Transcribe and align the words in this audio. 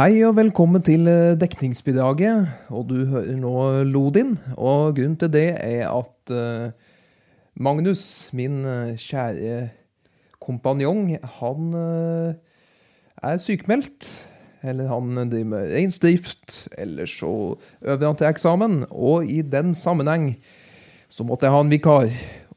Hei 0.00 0.22
og 0.24 0.38
velkommen 0.38 0.80
til 0.80 1.04
eh, 1.12 1.34
dekningsbidraget. 1.36 2.46
Og 2.72 2.86
du 2.88 3.02
hører 3.10 3.34
nå 3.36 3.82
Lodin. 3.84 4.30
Og 4.56 4.94
grunnen 4.96 5.18
til 5.20 5.28
det 5.28 5.58
er 5.60 5.90
at 5.92 6.32
eh, 6.32 6.70
Magnus, 7.60 8.30
min 8.32 8.62
eh, 8.64 8.94
kjære 8.96 9.58
kompanjong, 10.40 11.18
han 11.20 11.74
er 11.76 13.36
sykemeldt. 13.44 14.08
Eller 14.64 14.88
han 14.88 15.28
driver 15.34 15.50
med 15.52 15.74
reinsdrift, 15.74 16.68
eller 16.78 17.04
så 17.04 17.34
øver 17.82 18.06
han 18.06 18.16
til 18.16 18.30
eksamen. 18.30 18.84
Og 18.88 19.28
i 19.28 19.42
den 19.42 19.74
sammenheng 19.74 20.30
så 21.12 21.28
måtte 21.28 21.44
jeg 21.44 21.58
ha 21.58 21.60
en 21.60 21.74
vikar. 21.76 22.08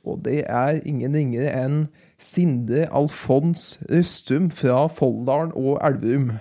Og 0.06 0.24
det 0.24 0.46
er 0.48 0.80
ingen 0.86 1.20
ringere 1.20 1.52
enn 1.60 1.78
Sindre 2.16 2.88
Alfons 2.88 3.82
Røstum 3.92 4.48
fra 4.48 4.88
Folldalen 4.88 5.52
og 5.52 5.84
Elverum. 5.84 6.38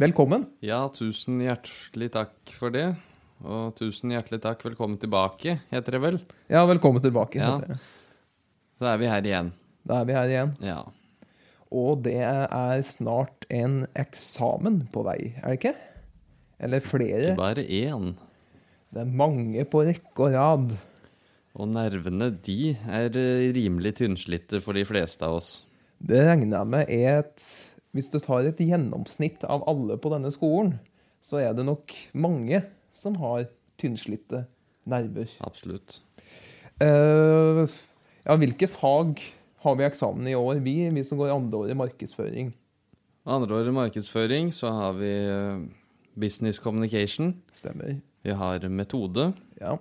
Velkommen. 0.00 0.46
Ja, 0.64 0.86
tusen 0.88 1.42
hjertelig 1.44 2.06
takk 2.14 2.50
for 2.56 2.72
det. 2.72 2.86
Og 3.44 3.74
tusen 3.76 4.14
hjertelig 4.14 4.38
takk, 4.40 4.62
velkommen 4.64 4.96
tilbake, 4.96 5.58
heter 5.68 5.92
det 5.92 6.00
vel? 6.00 6.16
Ja, 6.48 6.62
velkommen 6.64 7.04
tilbake. 7.04 7.36
Ja. 7.36 7.58
heter 7.58 7.74
det. 7.74 7.76
Da 8.80 8.94
er 8.94 9.02
vi 9.02 9.10
her 9.10 9.28
igjen. 9.28 9.50
Da 9.84 9.98
er 10.00 10.08
vi 10.08 10.16
her 10.16 10.32
igjen. 10.32 10.54
Ja. 10.64 10.78
Og 11.68 12.00
det 12.06 12.16
er 12.24 12.80
snart 12.88 13.44
en 13.52 13.82
eksamen 13.92 14.86
på 14.88 15.04
vei, 15.04 15.34
er 15.42 15.52
det 15.52 15.58
ikke? 15.58 15.76
Eller 16.64 16.80
flere. 16.80 17.20
Ikke 17.26 17.42
bare 17.42 17.68
én. 17.68 18.14
Det 18.88 19.04
er 19.04 19.16
mange 19.20 19.68
på 19.68 19.84
rekke 19.84 20.30
og 20.30 20.32
rad. 20.32 20.78
Og 21.60 21.74
nervene, 21.76 22.30
de 22.48 22.72
er 22.88 23.12
rimelig 23.52 23.98
tynnslitte 24.00 24.64
for 24.64 24.80
de 24.80 24.88
fleste 24.88 25.28
av 25.28 25.42
oss. 25.42 25.58
Det 26.00 26.24
regner 26.24 26.56
jeg 26.56 26.72
med 26.72 26.88
er 26.88 27.18
et 27.20 27.50
Hvis 27.96 28.10
du 28.12 28.20
tar 28.22 28.46
et 28.46 28.60
gjennomsnitt 28.62 29.42
av 29.48 29.64
alle 29.70 29.96
på 29.98 30.12
denne 30.12 30.30
skolen, 30.34 30.76
så 31.20 31.40
er 31.42 31.56
det 31.56 31.66
nok 31.66 31.94
mange 32.14 32.62
som 32.94 33.16
har 33.20 33.48
tynnslitte 33.80 34.44
nerver. 34.88 35.30
Absolutt. 35.44 36.00
Uh, 36.80 37.66
ja, 38.24 38.36
hvilke 38.40 38.68
fag 38.70 39.20
har 39.64 39.76
vi 39.76 39.84
eksamen 39.84 40.28
i 40.30 40.36
år? 40.38 40.62
Vi, 40.64 40.76
vi 40.94 41.04
som 41.04 41.20
går 41.20 41.34
andreåret 41.34 41.76
markedsføring. 41.76 42.54
Andre 43.28 43.58
året 43.58 43.74
markedsføring, 43.76 44.48
så 44.52 44.70
har 44.72 44.94
vi 44.96 45.10
eh, 45.28 45.60
business 46.16 46.58
communication. 46.58 47.34
Stemmer. 47.52 47.98
Vi 48.24 48.32
har 48.32 48.64
metode. 48.68 49.32
Ja. 49.60 49.76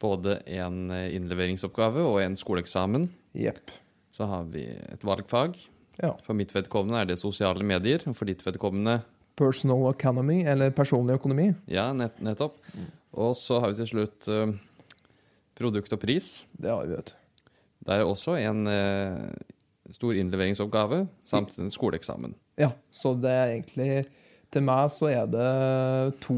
Både 0.00 0.36
en 0.46 0.90
eh, 0.92 1.08
innleveringsoppgave 1.16 2.04
og 2.04 2.20
en 2.22 2.36
skoleeksamen. 2.36 3.08
Jepp. 3.32 3.72
Så 4.12 4.28
har 4.28 4.44
vi 4.52 4.66
et 4.68 5.06
valgfag. 5.06 5.56
Ja. 6.02 6.14
For 6.24 6.36
mitt 6.38 6.52
vedkommende 6.54 7.00
er 7.02 7.10
det 7.10 7.18
sosiale 7.20 7.64
medier. 7.66 8.02
Og 8.08 8.16
for 8.16 8.28
ditt 8.30 8.42
vedkommende 8.46 9.00
Personal 9.40 9.86
economy, 9.94 10.42
eller 10.48 10.72
personlig 10.76 11.14
økonomi. 11.16 11.46
Ja, 11.72 11.86
nett, 11.96 12.18
nettopp. 12.20 12.58
Og 13.16 13.30
så 13.38 13.56
har 13.62 13.70
vi 13.72 13.78
til 13.78 13.88
slutt 13.88 14.26
uh, 14.28 14.50
produkt 15.56 15.94
og 15.96 16.00
pris. 16.02 16.42
Det 16.60 16.68
har 16.68 16.84
vi, 16.84 16.98
vet 16.98 17.12
du. 17.14 17.52
Det 17.88 17.94
er 17.96 18.04
også 18.04 18.34
en 18.36 18.66
uh, 18.68 19.30
stor 19.94 20.18
innleveringsoppgave 20.20 21.06
samt 21.28 21.56
en 21.62 21.72
skoleeksamen. 21.72 22.34
Ja, 22.60 22.72
så 22.92 23.14
det 23.16 23.32
er 23.32 23.54
egentlig 23.54 24.02
Til 24.52 24.64
meg 24.66 24.90
så 24.92 25.08
er 25.08 25.28
det 25.30 25.48
to 26.26 26.36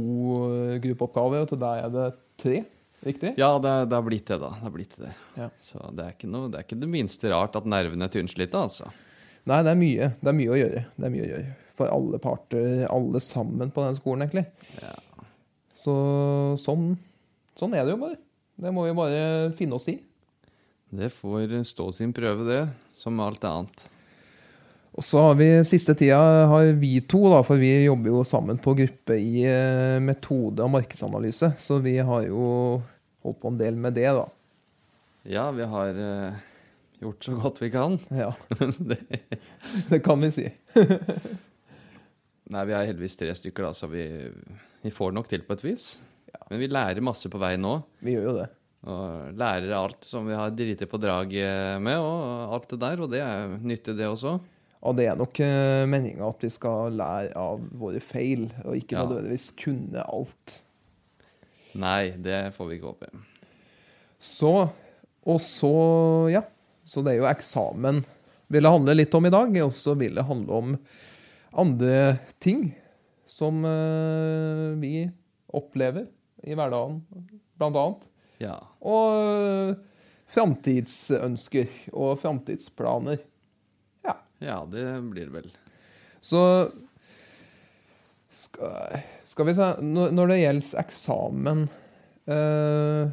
gruppeoppgaver, 0.84 1.42
og 1.46 1.50
til 1.50 1.60
deg 1.62 1.82
er 1.86 1.92
det 1.94 2.06
tre. 2.42 2.58
Riktig? 3.02 3.32
Ja, 3.40 3.54
det, 3.58 3.70
er- 3.72 3.86
det 3.90 3.96
har 3.98 4.04
blitt 4.06 4.28
det, 4.30 4.36
da. 4.44 4.50
Det 4.54 4.62
har 4.68 4.74
blitt 4.76 4.96
det. 5.00 5.12
Ja. 5.40 5.48
Så 5.64 5.80
det 5.96 6.04
er, 6.04 6.12
ikke 6.14 6.28
noe, 6.30 6.50
det 6.52 6.60
er 6.60 6.66
ikke 6.68 6.78
det 6.84 6.90
minste 6.92 7.32
rart 7.32 7.56
at 7.58 7.66
nervene 7.66 8.06
er 8.06 8.12
tynnslitte, 8.14 8.60
altså. 8.68 8.92
Nei, 9.50 9.62
det 9.66 9.72
er 9.72 9.78
mye. 9.78 10.10
Det 10.20 10.30
er 10.30 10.38
mye 10.38 10.52
å 10.52 10.58
gjøre. 10.60 10.82
Det 10.96 11.08
er 11.08 11.14
mye 11.14 11.24
å 11.24 11.30
gjøre. 11.32 11.54
For 11.78 11.90
alle 11.90 12.20
parter, 12.22 12.66
alle 12.86 13.22
sammen 13.24 13.72
på 13.74 13.86
den 13.86 13.96
skolen, 13.98 14.26
egentlig. 14.26 14.44
Ja. 14.82 14.92
Så 15.82 15.94
sånn, 16.60 16.92
sånn 17.58 17.74
er 17.74 17.86
det 17.86 17.96
jo 17.96 18.02
bare. 18.04 18.20
Det 18.62 18.70
må 18.74 18.84
vi 18.86 18.94
bare 18.94 19.24
finne 19.58 19.78
oss 19.78 19.88
i. 19.90 19.96
Det 20.92 21.08
får 21.10 21.56
stå 21.66 21.88
sin 21.96 22.12
prøve, 22.14 22.46
det. 22.46 22.62
Som 22.94 23.18
alt 23.24 23.42
annet. 23.48 23.88
Og 24.92 25.04
så 25.04 25.22
har 25.24 25.38
vi 25.38 25.48
siste 25.64 25.94
tida 25.96 26.18
har 26.50 26.68
vi 26.76 26.98
to, 27.08 27.22
da, 27.32 27.40
for 27.46 27.56
vi 27.60 27.70
jobber 27.86 28.12
jo 28.12 28.24
sammen 28.28 28.58
på 28.60 28.74
gruppe 28.76 29.16
i 29.16 29.46
eh, 29.48 29.96
metode 30.04 30.60
og 30.60 30.74
markedsanalyse. 30.74 31.54
Så 31.56 31.80
vi 31.80 31.96
har 31.96 32.26
jo 32.28 32.44
holdt 33.24 33.40
på 33.40 33.52
en 33.54 33.60
del 33.60 33.78
med 33.80 33.96
det, 33.96 34.10
da. 34.12 34.26
Ja, 35.32 35.46
vi 35.56 35.64
har 35.64 35.96
eh, 35.96 36.42
gjort 37.02 37.26
så 37.26 37.34
godt 37.38 37.60
vi 37.62 37.70
kan. 37.74 37.98
Ja, 38.14 38.30
det, 38.90 38.98
det 39.90 40.00
kan 40.06 40.22
vi 40.22 40.30
si. 40.34 40.46
nei, 42.52 42.64
vi 42.68 42.74
er 42.76 42.88
heldigvis 42.90 43.16
tre 43.20 43.34
stykker, 43.36 43.68
da, 43.68 43.74
så 43.76 43.88
vi, 43.92 44.06
vi 44.84 44.92
får 44.94 45.14
nok 45.16 45.28
til 45.30 45.44
på 45.46 45.56
et 45.58 45.64
vis. 45.66 45.86
Men 46.50 46.60
vi 46.62 46.68
lærer 46.72 47.04
masse 47.04 47.28
på 47.32 47.40
vei 47.40 47.54
nå. 47.60 47.76
Vi 48.04 48.14
gjør 48.16 48.28
jo 48.30 48.34
det. 48.40 48.48
Og 48.82 49.36
lærer 49.38 49.70
alt 49.78 50.02
som 50.08 50.26
vi 50.26 50.34
har 50.34 50.50
driti 50.58 50.88
på 50.90 50.98
draget 50.98 51.78
med, 51.84 52.00
og 52.02 52.56
alt 52.56 52.72
det 52.72 52.80
der. 52.82 53.02
Og 53.04 53.12
det 53.12 53.20
er 53.22 53.52
nyttig, 53.62 53.94
det 54.00 54.08
også. 54.10 54.32
Og 54.82 54.96
det 54.98 55.04
er 55.06 55.14
nok 55.20 55.38
uh, 55.38 55.84
meninga 55.86 56.26
at 56.26 56.42
vi 56.42 56.50
skal 56.50 56.96
lære 56.98 57.36
av 57.38 57.60
våre 57.78 58.00
feil, 58.02 58.48
og 58.64 58.74
ikke 58.80 58.96
Ja. 58.98 59.04
nødvendigvis 59.06 59.52
kunne 59.62 60.02
alt. 60.02 60.56
Nei, 61.78 62.10
det 62.20 62.40
får 62.56 62.68
vi 62.68 62.80
ikke 62.80 62.90
håpe. 62.90 63.12
Så 64.18 64.50
Og 65.22 65.38
så, 65.40 65.70
ja. 66.34 66.40
Så 66.84 67.04
det 67.04 67.14
er 67.14 67.22
jo 67.22 67.30
eksamen 67.30 68.02
vil 68.52 68.66
det 68.66 68.72
handle 68.74 68.94
litt 68.96 69.14
om 69.16 69.26
i 69.26 69.32
dag, 69.32 69.54
og 69.64 69.72
så 69.72 69.94
vil 69.96 70.18
det 70.18 70.28
handle 70.28 70.58
om 70.58 70.72
andre 71.62 72.18
ting 72.42 72.66
som 73.28 73.64
eh, 73.64 74.74
vi 74.80 75.06
opplever 75.52 76.04
i 76.42 76.56
hverdagen, 76.58 77.00
blant 77.56 77.78
annet. 77.78 78.06
Ja. 78.42 78.56
Og 78.82 79.12
uh, 79.22 79.74
framtidsønsker 80.32 81.70
og 81.92 82.16
framtidsplaner. 82.22 83.20
Ja. 84.02 84.16
ja, 84.42 84.58
det 84.68 84.86
blir 85.12 85.28
det 85.28 85.36
vel. 85.36 85.52
Så 86.20 86.42
skal, 88.32 89.04
skal 89.28 89.48
vi 89.48 89.54
se 89.56 89.68
når 89.84 90.32
det 90.32 90.40
gjelder 90.40 90.82
eksamen 90.82 91.66
eh, 92.26 93.12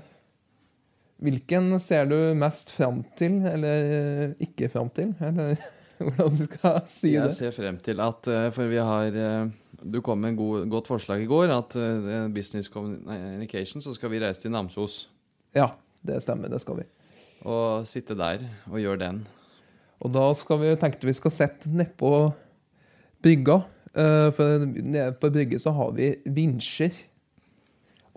Hvilken 1.20 1.74
ser 1.84 2.06
du 2.08 2.16
mest 2.40 2.72
fram 2.72 3.02
til, 3.20 3.42
eller 3.46 4.34
ikke 4.40 4.70
fram 4.72 4.90
til? 4.96 5.10
Eller 5.20 5.56
hvordan 6.00 6.38
du 6.40 6.46
skal 6.48 6.78
si 6.88 7.12
Jeg 7.14 7.28
det? 7.28 7.34
ser 7.36 7.52
frem 7.52 7.78
til 7.84 8.00
at 8.00 8.28
eh, 8.32 8.46
For 8.56 8.70
vi 8.72 8.78
har 8.80 9.18
eh, 9.20 9.50
Du 9.84 10.00
kom 10.06 10.22
med 10.24 10.38
god, 10.40 10.64
godt 10.72 10.88
forslag 10.88 11.22
i 11.26 11.28
går. 11.28 11.52
At 11.58 11.76
eh, 11.76 12.28
Business 12.32 12.70
Communication 12.72 13.84
så 13.84 13.94
skal 13.98 14.12
vi 14.14 14.22
reise 14.24 14.42
til 14.46 14.52
Namsos 14.56 15.10
Ja, 15.56 15.72
det 16.06 16.22
stemmer. 16.24 16.48
Det 16.54 16.62
skal 16.62 16.78
vi. 16.80 16.88
og 17.44 17.86
sitte 17.88 18.16
der 18.20 18.42
og 18.72 18.80
gjøre 18.80 19.00
den. 19.00 19.20
Og 20.00 20.12
da 20.16 20.26
skal 20.36 20.60
vi, 20.62 20.72
tenkte 20.80 21.08
vi 21.08 21.14
skal 21.16 21.32
sette 21.32 21.68
nedpå 21.72 22.10
brygga. 23.24 23.60
eh, 23.96 24.30
For 24.36 24.64
nede 24.68 25.14
på 25.20 25.30
brygge 25.36 25.60
så 25.60 25.72
har 25.76 25.92
vi 25.98 26.14
vinsjer. 26.26 26.96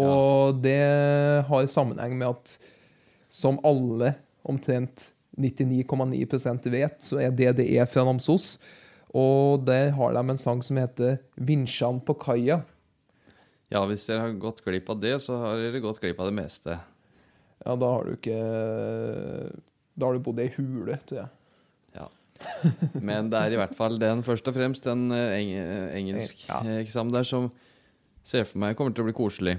Og 0.03 0.63
det 0.65 0.79
har 1.49 1.67
sammenheng 1.71 2.15
med 2.19 2.29
at 2.33 2.55
som 3.33 3.59
alle 3.65 4.13
omtrent 4.45 5.09
99,9% 5.41 6.69
vet, 6.73 6.99
så 7.01 7.21
er 7.23 7.33
DDE 7.33 7.87
fra 7.89 8.05
Namsos. 8.05 8.59
Og 9.17 9.65
der 9.65 9.93
har 9.97 10.13
de 10.17 10.23
en 10.25 10.41
sang 10.41 10.63
som 10.65 10.77
heter 10.77 11.19
'Vinsjan 11.37 12.01
på 12.05 12.15
kaia'. 12.15 12.63
Ja, 13.73 13.85
hvis 13.89 14.05
dere 14.05 14.21
har 14.27 14.33
gått 14.41 14.61
glipp 14.65 14.91
av 14.93 15.01
det, 15.01 15.15
så 15.25 15.37
har 15.41 15.57
dere 15.57 15.81
gått 15.81 16.01
glipp 16.01 16.21
av 16.21 16.29
det 16.29 16.37
meste. 16.37 16.79
Ja, 17.65 17.77
da 17.77 17.87
har 17.87 18.05
du 18.05 18.17
ikke 18.17 19.53
Da 19.99 20.07
har 20.07 20.15
du 20.15 20.21
bodd 20.21 20.41
i 20.41 20.43
ei 20.49 20.53
hule, 20.57 20.99
tror 21.07 21.19
jeg. 21.23 21.29
Ja. 21.95 22.09
Men 23.01 23.29
det 23.31 23.39
er 23.39 23.53
i 23.53 23.57
hvert 23.61 23.75
fall 23.77 23.99
den, 24.01 24.23
først 24.23 24.49
og 24.49 24.55
fremst 24.57 24.85
den 24.85 25.11
eh, 25.13 25.37
eng 25.39 25.53
engelsk 26.01 26.49
Ja. 26.49 26.61
eh, 26.65 27.13
der 27.13 27.25
som 27.25 27.51
ser 28.25 28.45
for 28.45 28.59
meg 28.59 28.77
kommer 28.77 28.95
til 28.95 29.05
å 29.05 29.11
bli 29.11 29.17
koselig. 29.17 29.59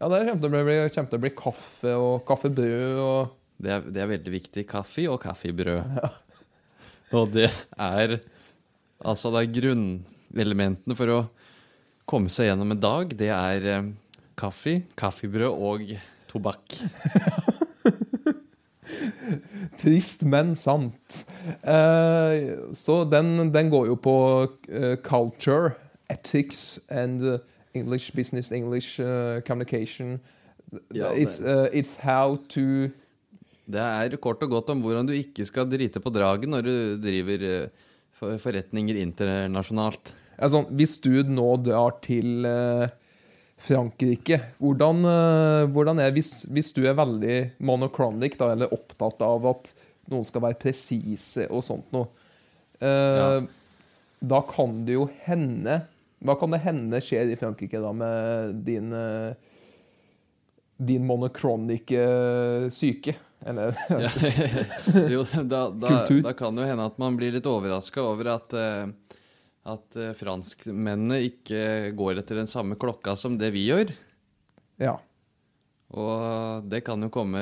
Ja, 0.00 0.08
der 0.08 0.24
kommer 0.24 0.40
det 0.40 0.48
å 0.48 0.64
bli, 0.64 0.74
kommer 0.94 1.10
til 1.10 1.18
å 1.18 1.22
bli 1.26 1.30
kaffe 1.36 1.90
og 2.00 2.22
kaffebrød 2.28 3.00
og 3.04 3.36
Det 3.60 3.72
er, 3.74 3.82
det 3.84 4.00
er 4.00 4.08
veldig 4.08 4.32
viktig. 4.32 4.62
Kaffe 4.64 5.04
og 5.12 5.18
kaffebrød. 5.20 5.98
Og 7.18 7.32
det 7.34 7.50
er 7.76 8.20
Altså, 9.00 9.30
det 9.32 9.40
er 9.42 9.52
grunnelementene 9.56 10.96
for 10.96 11.12
å 11.12 11.18
komme 12.08 12.32
seg 12.32 12.48
gjennom 12.48 12.72
en 12.72 12.80
dag. 12.80 13.12
Det 13.16 13.28
er 13.32 13.66
eh, 13.68 13.90
kaffe, 14.40 14.74
kaffebrød 14.96 15.52
og 15.52 15.92
tobakk. 16.28 16.76
Trist, 19.80 20.24
men 20.28 20.52
sant. 20.60 21.22
Eh, 21.64 22.50
så 22.76 22.98
den, 23.08 23.50
den 23.52 23.72
går 23.72 23.88
jo 23.88 23.96
på 24.04 24.16
eh, 24.68 24.96
culture, 25.04 25.72
ethics 26.12 26.78
and 26.92 27.40
English 27.74 28.10
business, 28.14 28.50
English 28.52 28.98
uh, 29.00 29.40
communication. 29.46 30.18
Ja, 30.94 31.10
det- 31.12 31.22
it's, 31.26 31.40
uh, 31.42 31.68
it's 31.72 31.96
how 32.02 32.36
to 32.48 32.90
Det 33.70 33.78
er 33.80 34.16
kort 34.18 34.42
og 34.42 34.50
godt 34.50 34.70
om 34.70 34.80
hvordan 34.82 35.06
du 35.06 35.12
ikke 35.14 35.44
skal 35.46 35.68
drite 35.70 36.00
på 36.02 36.10
draget 36.10 36.48
når 36.50 36.62
du 36.66 36.72
driver 36.98 37.42
eh, 37.46 37.68
forretninger 38.42 38.96
internasjonalt. 38.98 40.10
Sånn, 40.50 40.66
hvis 40.74 40.96
du 41.04 41.22
nå 41.22 41.52
drar 41.62 41.94
til 42.02 42.44
eh, 42.48 42.88
Frankrike, 43.62 44.40
hvordan, 44.58 45.04
eh, 45.06 45.66
hvordan 45.70 46.00
er 46.02 46.10
hvis, 46.16 46.32
hvis 46.50 46.72
du 46.74 46.82
er 46.88 46.96
veldig 46.98 47.36
monochronic, 47.60 48.34
da, 48.40 48.50
eller 48.56 48.72
opptatt 48.74 49.20
av 49.22 49.46
at 49.52 49.72
noen 50.10 50.24
skal 50.26 50.42
være 50.48 50.58
presise 50.58 51.46
og 51.52 51.62
sånt 51.62 51.92
noe, 51.94 52.08
eh, 52.80 52.88
Ja. 53.20 53.40
da 54.20 54.40
kan 54.50 54.80
det 54.84 54.94
jo 54.98 55.06
hende 55.28 55.82
Hva 56.20 56.36
kan 56.36 56.52
det 56.52 56.62
hende 56.64 57.00
skjer 57.02 57.32
i 57.32 57.38
Frankrike 57.40 57.80
da 57.80 57.92
med 57.96 58.60
din 58.66 58.92
eh, 58.92 59.32
din 60.80 61.06
monochronic 61.08 61.90
eh, 61.96 62.68
syke? 62.72 63.16
Eller 63.40 63.76
Jo, 65.12 65.24
da, 65.44 65.70
da, 65.70 66.06
da 66.08 66.32
kan 66.36 66.56
det 66.56 66.64
jo 66.64 66.68
hende 66.68 66.88
at 66.88 66.98
man 67.00 67.16
blir 67.16 67.32
litt 67.32 67.48
overraska 67.48 68.04
over 68.04 68.34
at, 68.34 68.56
eh, 68.56 69.16
at 69.72 70.00
franskmennene 70.16 71.22
ikke 71.28 71.92
går 71.96 72.20
etter 72.20 72.42
den 72.42 72.50
samme 72.50 72.76
klokka 72.80 73.16
som 73.16 73.38
det 73.40 73.52
vi 73.56 73.66
gjør. 73.68 73.92
Ja. 74.80 74.98
Og 75.96 76.68
det 76.70 76.84
kan 76.86 77.02
jo 77.02 77.10
komme 77.12 77.40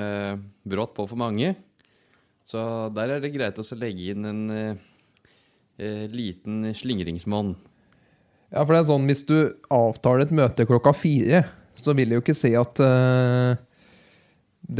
brått 0.66 0.94
på 0.96 1.06
for 1.10 1.20
mange. 1.20 1.54
Så 2.48 2.60
der 2.96 3.12
er 3.12 3.20
det 3.20 3.34
greit 3.34 3.58
å 3.60 3.66
legge 3.76 4.14
inn 4.14 4.24
en 4.24 4.44
eh, 4.54 6.06
liten 6.08 6.70
slingringsmonn. 6.74 7.52
Ja, 8.54 8.62
for 8.62 8.72
det 8.72 8.80
er 8.80 8.88
sånn, 8.88 9.08
Hvis 9.10 9.24
du 9.28 9.36
avtaler 9.72 10.24
et 10.24 10.34
møte 10.34 10.66
klokka 10.68 10.94
fire, 10.96 11.42
så 11.78 11.94
vil 11.96 12.10
det 12.10 12.18
jo 12.18 12.24
ikke 12.24 12.36
si 12.36 12.54
at 12.58 12.80
uh, 12.82 13.58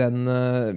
den 0.00 0.24
uh, 0.28 0.72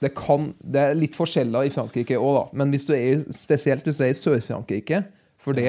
det, 0.00 0.12
kan, 0.16 0.52
det 0.60 0.82
er 0.82 0.98
litt 0.98 1.16
forskjeller 1.18 1.66
i 1.66 1.72
Frankrike 1.74 2.18
òg, 2.20 2.32
da. 2.38 2.44
Men 2.60 2.72
hvis 2.72 2.86
du 2.88 2.94
er, 2.96 3.24
spesielt 3.34 3.86
hvis 3.86 3.98
du 3.98 4.06
er 4.06 4.14
i 4.14 4.18
Sør-Frankrike, 4.18 5.02
for 5.40 5.56
det 5.56 5.66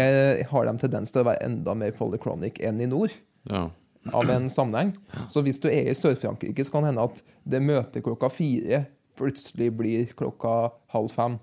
har 0.50 0.66
de 0.66 0.74
tendens 0.82 1.14
til 1.14 1.22
å 1.22 1.28
være 1.28 1.46
enda 1.46 1.76
mer 1.78 1.92
polychronic 1.96 2.58
enn 2.66 2.82
i 2.82 2.90
nord. 2.90 3.14
Ja. 3.48 3.70
av 4.16 4.30
en 4.32 4.50
sammenheng. 4.52 4.94
Så 5.32 5.44
hvis 5.44 5.60
du 5.64 5.68
er 5.70 5.90
i 5.92 5.96
Sør-Frankrike, 5.96 6.64
så 6.64 6.74
kan 6.74 6.84
det 6.84 6.94
hende 6.94 7.06
at 7.08 7.22
det 7.48 7.62
møtet 7.64 8.04
klokka 8.04 8.30
fire 8.32 8.86
plutselig 9.18 9.72
blir 9.76 10.12
klokka 10.18 10.72
halv 10.94 11.12
fem. 11.14 11.38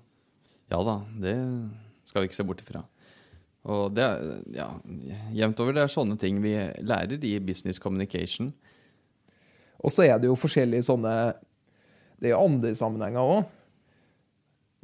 ja 0.71 0.81
da, 0.85 0.99
det 1.21 1.35
skal 2.07 2.23
vi 2.23 2.29
ikke 2.29 2.37
se 2.39 2.47
bort 2.47 2.63
ifra. 2.63 2.83
Og 3.65 3.93
det 3.97 4.03
er, 4.05 4.25
ja, 4.53 4.67
jevnt 5.33 5.59
over 5.63 5.73
det 5.73 5.85
er 5.85 5.91
sånne 5.93 6.17
ting 6.21 6.37
vi 6.43 6.53
lærer 6.85 7.17
i 7.25 7.35
business 7.41 7.79
communication. 7.81 8.51
Og 9.81 9.93
så 9.93 10.05
er 10.05 10.19
det 10.21 10.29
jo 10.29 10.37
forskjellige 10.39 10.85
sånne 10.87 11.13
Det 12.21 12.29
er 12.29 12.35
jo 12.35 12.43
andre 12.45 12.71
sammenhenger 12.77 13.25
òg. 13.25 13.49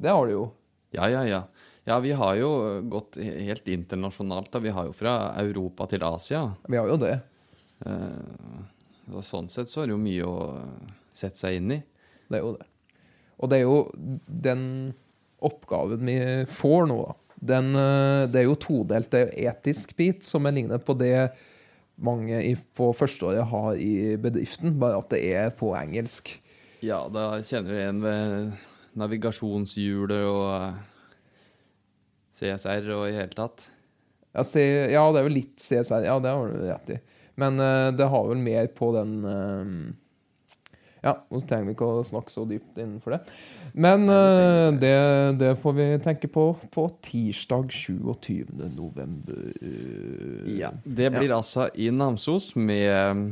Det 0.02 0.10
har 0.10 0.26
du 0.26 0.32
jo. 0.34 0.46
Ja, 0.92 1.06
ja, 1.08 1.22
ja. 1.24 1.42
Ja, 1.88 1.96
vi 2.02 2.12
har 2.14 2.34
jo 2.38 2.50
gått 2.90 3.16
helt 3.18 3.66
internasjonalt. 3.70 4.50
da. 4.52 4.60
Vi 4.62 4.70
har 4.74 4.86
jo 4.90 4.92
fra 4.94 5.14
Europa 5.40 5.86
til 5.90 6.04
Asia. 6.06 6.42
Vi 6.68 6.76
har 6.78 6.90
jo 6.90 6.98
det. 7.00 7.14
Eh, 7.86 8.60
Og 9.12 9.24
sånn 9.26 9.48
sett 9.50 9.68
så 9.70 9.82
er 9.82 9.90
det 9.90 9.96
jo 9.96 10.02
mye 10.02 10.26
å 10.28 10.36
sette 11.12 11.40
seg 11.40 11.56
inn 11.58 11.72
i. 11.74 11.80
Det 12.30 12.38
er 12.38 12.44
jo 12.44 12.52
det. 12.58 12.66
Og 13.42 13.50
det 13.50 13.58
er 13.58 13.64
jo 13.66 13.78
den 14.46 14.62
oppgaven 15.42 16.06
vi 16.06 16.14
får 16.46 16.86
nå, 16.86 16.98
da. 17.08 17.16
Den, 17.42 17.72
eh, 17.74 18.28
det 18.30 18.42
er 18.42 18.46
jo 18.46 18.58
todelt. 18.60 19.10
Det 19.10 19.24
er 19.24 19.50
etisk 19.50 19.96
bit, 19.98 20.22
som 20.22 20.46
er 20.46 20.54
lignet 20.54 20.84
på 20.86 20.94
det 20.98 21.32
mange 22.02 22.38
på 22.76 22.90
førsteåret 22.96 23.50
har 23.50 23.78
i 23.78 24.16
bedriften, 24.20 24.74
bare 24.80 25.00
at 25.02 25.10
det 25.12 25.22
er 25.34 25.50
på 25.54 25.72
engelsk. 25.76 26.36
Ja, 26.82 27.04
da 27.12 27.36
kjenner 27.46 27.70
vi 27.70 27.78
igjen 27.78 28.00
ved 28.02 28.54
navigasjonshjulet 28.98 30.24
og 30.26 30.46
eh, 30.56 30.80
CSR 32.32 32.90
og 32.96 33.06
i 33.08 33.16
hele 33.16 33.36
tatt. 33.36 33.68
Ja, 34.32 34.44
se, 34.46 34.62
ja, 34.90 35.02
det 35.12 35.20
er 35.20 35.26
jo 35.28 35.34
litt 35.34 35.58
CSR. 35.60 36.06
Ja, 36.08 36.16
det 36.22 36.32
har 36.32 36.48
du 36.48 36.62
rett 36.64 36.94
i. 36.94 36.98
Men 37.40 37.60
eh, 37.60 37.90
det 37.96 38.08
har 38.12 38.28
vel 38.30 38.42
mer 38.42 38.70
på 38.76 38.90
den 38.96 39.18
eh, 39.28 39.74
Ja, 41.02 41.16
og 41.28 41.40
så 41.40 41.48
trenger 41.50 41.66
vi 41.66 41.72
ikke 41.74 41.86
å 41.90 42.02
snakke 42.06 42.30
så 42.30 42.44
dypt 42.46 42.76
innenfor 42.78 43.16
det. 43.16 43.20
Men 43.74 44.06
uh, 44.06 44.70
det, 44.78 44.92
det 45.40 45.56
får 45.58 45.74
vi 45.74 45.86
tenke 46.04 46.30
på 46.30 46.44
på 46.70 46.84
tirsdag 47.02 47.72
27. 47.74 48.52
november. 48.76 49.48
Ja, 50.46 50.70
Det 50.84 51.10
blir 51.16 51.34
altså 51.34 51.66
i 51.74 51.90
Namsos 51.90 52.52
med 52.54 52.86
eh, 52.86 53.24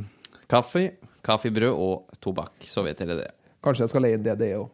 kaffe, 0.51 0.89
kaffebrød 1.23 1.71
og 1.71 2.19
tobakk. 2.19 2.67
Så 2.67 2.83
vet 2.83 2.99
dere 2.99 3.21
det. 3.23 3.31
Kanskje 3.63 3.85
jeg 3.85 3.93
skal 3.93 4.07
leie 4.09 4.19
det, 4.19 4.35
det 4.41 4.51
òg. 4.59 4.67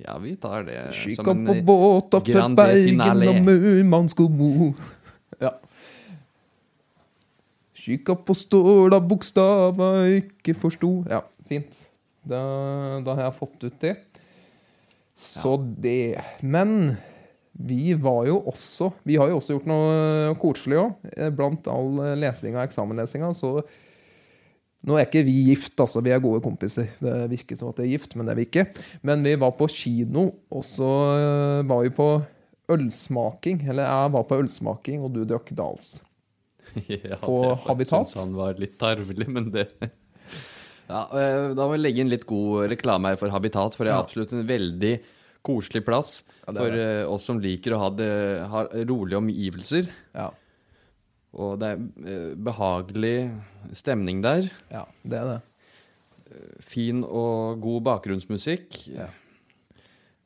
Ja, 0.00 0.16
vi 0.18 0.34
tar 0.40 0.64
det 0.66 0.80
Skikk 0.96 1.20
som 1.20 1.30
en 1.30 1.44
på 1.46 1.54
eh, 1.54 1.62
båt 1.68 2.16
opp 2.18 2.26
til 2.26 2.38
grande 2.38 2.64
Bergen 2.64 3.28
og 3.28 3.40
Murmanskomo. 3.46 4.72
Ja. 5.42 5.52
Skyka 7.84 8.16
på 8.16 8.34
ståla 8.38 8.96
bokstava 9.04 9.92
ikke 10.16 10.56
forsto. 10.56 11.02
Ja, 11.10 11.20
fint. 11.50 11.83
Da, 12.28 12.42
da 13.04 13.16
har 13.16 13.28
jeg 13.28 13.38
fått 13.38 13.66
ut 13.66 13.80
det. 13.82 13.94
Så 15.14 15.56
det. 15.60 16.18
Men 16.42 16.96
vi 17.54 17.94
var 17.94 18.24
jo 18.26 18.40
også 18.50 18.90
Vi 19.06 19.14
har 19.20 19.30
jo 19.30 19.38
også 19.38 19.54
gjort 19.54 19.68
noe 19.70 20.36
koselig 20.42 20.80
òg. 20.80 21.10
Blant 21.36 21.68
all 21.70 22.00
lesinga 22.18 22.62
og 22.62 22.68
eksamenlesinga. 22.68 23.32
så 23.36 23.60
nå 24.84 24.98
er 24.98 25.06
ikke 25.06 25.24
vi 25.24 25.38
gift, 25.48 25.78
altså. 25.80 26.02
Vi 26.04 26.12
er 26.12 26.20
gode 26.20 26.42
kompiser. 26.44 26.90
Det 27.00 27.14
virker 27.32 27.56
som 27.56 27.70
at 27.70 27.78
vi 27.80 27.86
er 27.86 27.94
gift, 27.94 28.16
men 28.18 28.26
det 28.26 28.34
er 28.34 28.40
vi 28.42 28.48
ikke. 28.50 28.66
Men 29.00 29.24
vi 29.24 29.32
var 29.40 29.54
på 29.56 29.68
kino, 29.72 30.26
og 30.52 30.64
så 30.66 30.90
øh, 31.14 31.68
var 31.70 31.86
vi 31.86 31.92
på 31.96 32.08
ølsmaking. 32.74 33.62
Eller 33.64 33.88
jeg 33.88 34.12
var 34.18 34.26
på 34.28 34.42
ølsmaking, 34.42 35.06
og 35.06 35.14
du 35.14 35.22
drakk 35.24 35.54
Dals. 35.56 35.94
ja, 36.90 37.16
på 37.22 37.38
det 37.46 37.56
Habitat? 37.64 38.10
synes 38.10 38.20
han 38.20 38.36
var 38.36 38.60
litt 38.60 38.76
tarvelig, 38.80 39.28
men 39.32 39.48
det 39.54 39.70
Ja, 40.88 41.02
eh, 41.16 41.54
Da 41.56 41.64
må 41.66 41.72
vi 41.74 41.80
legge 41.82 42.02
inn 42.04 42.10
litt 42.12 42.26
god 42.28 42.68
reklame 42.72 43.12
her 43.12 43.16
for 43.20 43.32
Habitat, 43.32 43.74
for 43.76 43.84
det 43.88 43.92
er 43.94 44.02
absolutt 44.02 44.32
en 44.36 44.46
veldig 44.48 44.94
koselig 45.44 45.84
plass 45.84 46.22
Ja, 46.46 46.52
for 46.52 46.76
eh, 46.76 47.02
oss 47.08 47.24
som 47.28 47.40
liker 47.40 47.74
å 47.76 47.80
ha, 47.82 47.88
det, 47.92 48.08
ha 48.52 48.64
rolige 48.88 49.20
omgivelser. 49.20 49.88
Ja, 50.14 50.30
Og 51.34 51.58
det 51.60 51.72
er 51.72 51.82
eh, 52.04 52.30
behagelig 52.36 53.16
stemning 53.72 54.20
der. 54.24 54.50
ja 54.72 54.84
det 55.02 55.18
er 55.20 55.30
det. 55.32 55.40
Fin 56.64 57.04
og 57.04 57.60
god 57.62 57.82
bakgrunnsmusikk. 57.86 58.88
Ja. 58.92 59.08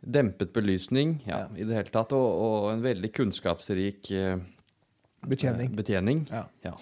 Dempet 0.01 0.53
belysning, 0.55 1.19
ja, 1.27 1.43
i 1.59 1.67
det 1.67 1.75
hele 1.75 1.91
tatt. 1.93 2.15
Og, 2.17 2.29
og 2.43 2.69
en 2.73 2.83
veldig 2.85 3.11
kunnskapsrik 3.13 4.09
Betjening. 5.29 5.73
betjening. 5.77 6.23
Ja. 6.31 6.45
Ja. 6.65 6.77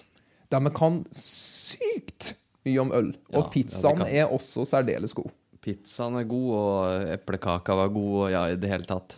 De 0.53 0.69
kan 0.77 1.01
sykt 1.11 2.35
mye 2.67 2.83
om 2.83 2.91
øl. 2.95 3.13
Ja, 3.31 3.39
Og 3.39 3.49
pizzaen 3.53 4.03
ja, 4.05 4.25
er 4.25 4.33
også 4.35 4.65
særdeles 4.69 5.15
god. 5.17 5.31
Pizzaen 5.63 6.19
er 6.19 6.27
god, 6.29 6.51
og 6.59 7.07
eplekaka 7.15 7.75
var 7.79 7.89
god, 7.95 8.13
og 8.21 8.29
ja, 8.35 8.43
i 8.53 8.59
det 8.59 8.69
hele 8.71 8.87
tatt. 8.87 9.17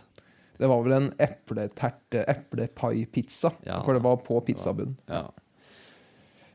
Det 0.60 0.68
var 0.68 0.82
vel 0.84 0.92
en 0.96 1.10
epleterte 1.24 2.24
eplepai-pizza, 2.28 3.52
Ja. 3.64 3.78
for 3.84 3.96
det 3.96 4.02
var 4.04 4.18
på 4.26 4.40
pizzabunnen. 4.44 4.96
Ja. 5.08 5.26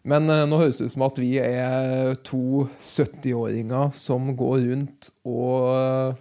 Men 0.06 0.30
uh, 0.30 0.44
nå 0.46 0.60
høres 0.62 0.78
det 0.78 0.86
ut 0.86 0.94
som 0.94 1.06
at 1.08 1.18
vi 1.18 1.32
er 1.42 2.14
to 2.28 2.68
70-åringer 2.78 3.90
som 3.98 4.28
går 4.38 4.60
rundt 4.68 5.10
og 5.26 5.72
uh, 5.74 6.20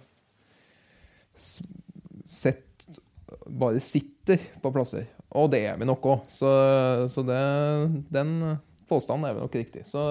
sett, 2.25 2.87
bare 3.45 3.79
sitter 3.83 4.41
på 4.63 4.71
plasser. 4.73 5.05
Og 5.35 5.51
det 5.53 5.65
er 5.69 5.77
vi 5.77 5.85
nok 5.85 6.05
òg, 6.09 6.25
så, 6.31 6.49
så 7.11 7.21
det, 7.27 7.37
den 8.13 8.37
påstanden 8.89 9.29
er 9.29 9.35
vel 9.37 9.45
nok 9.47 9.55
riktig. 9.59 9.83
Så 9.89 10.03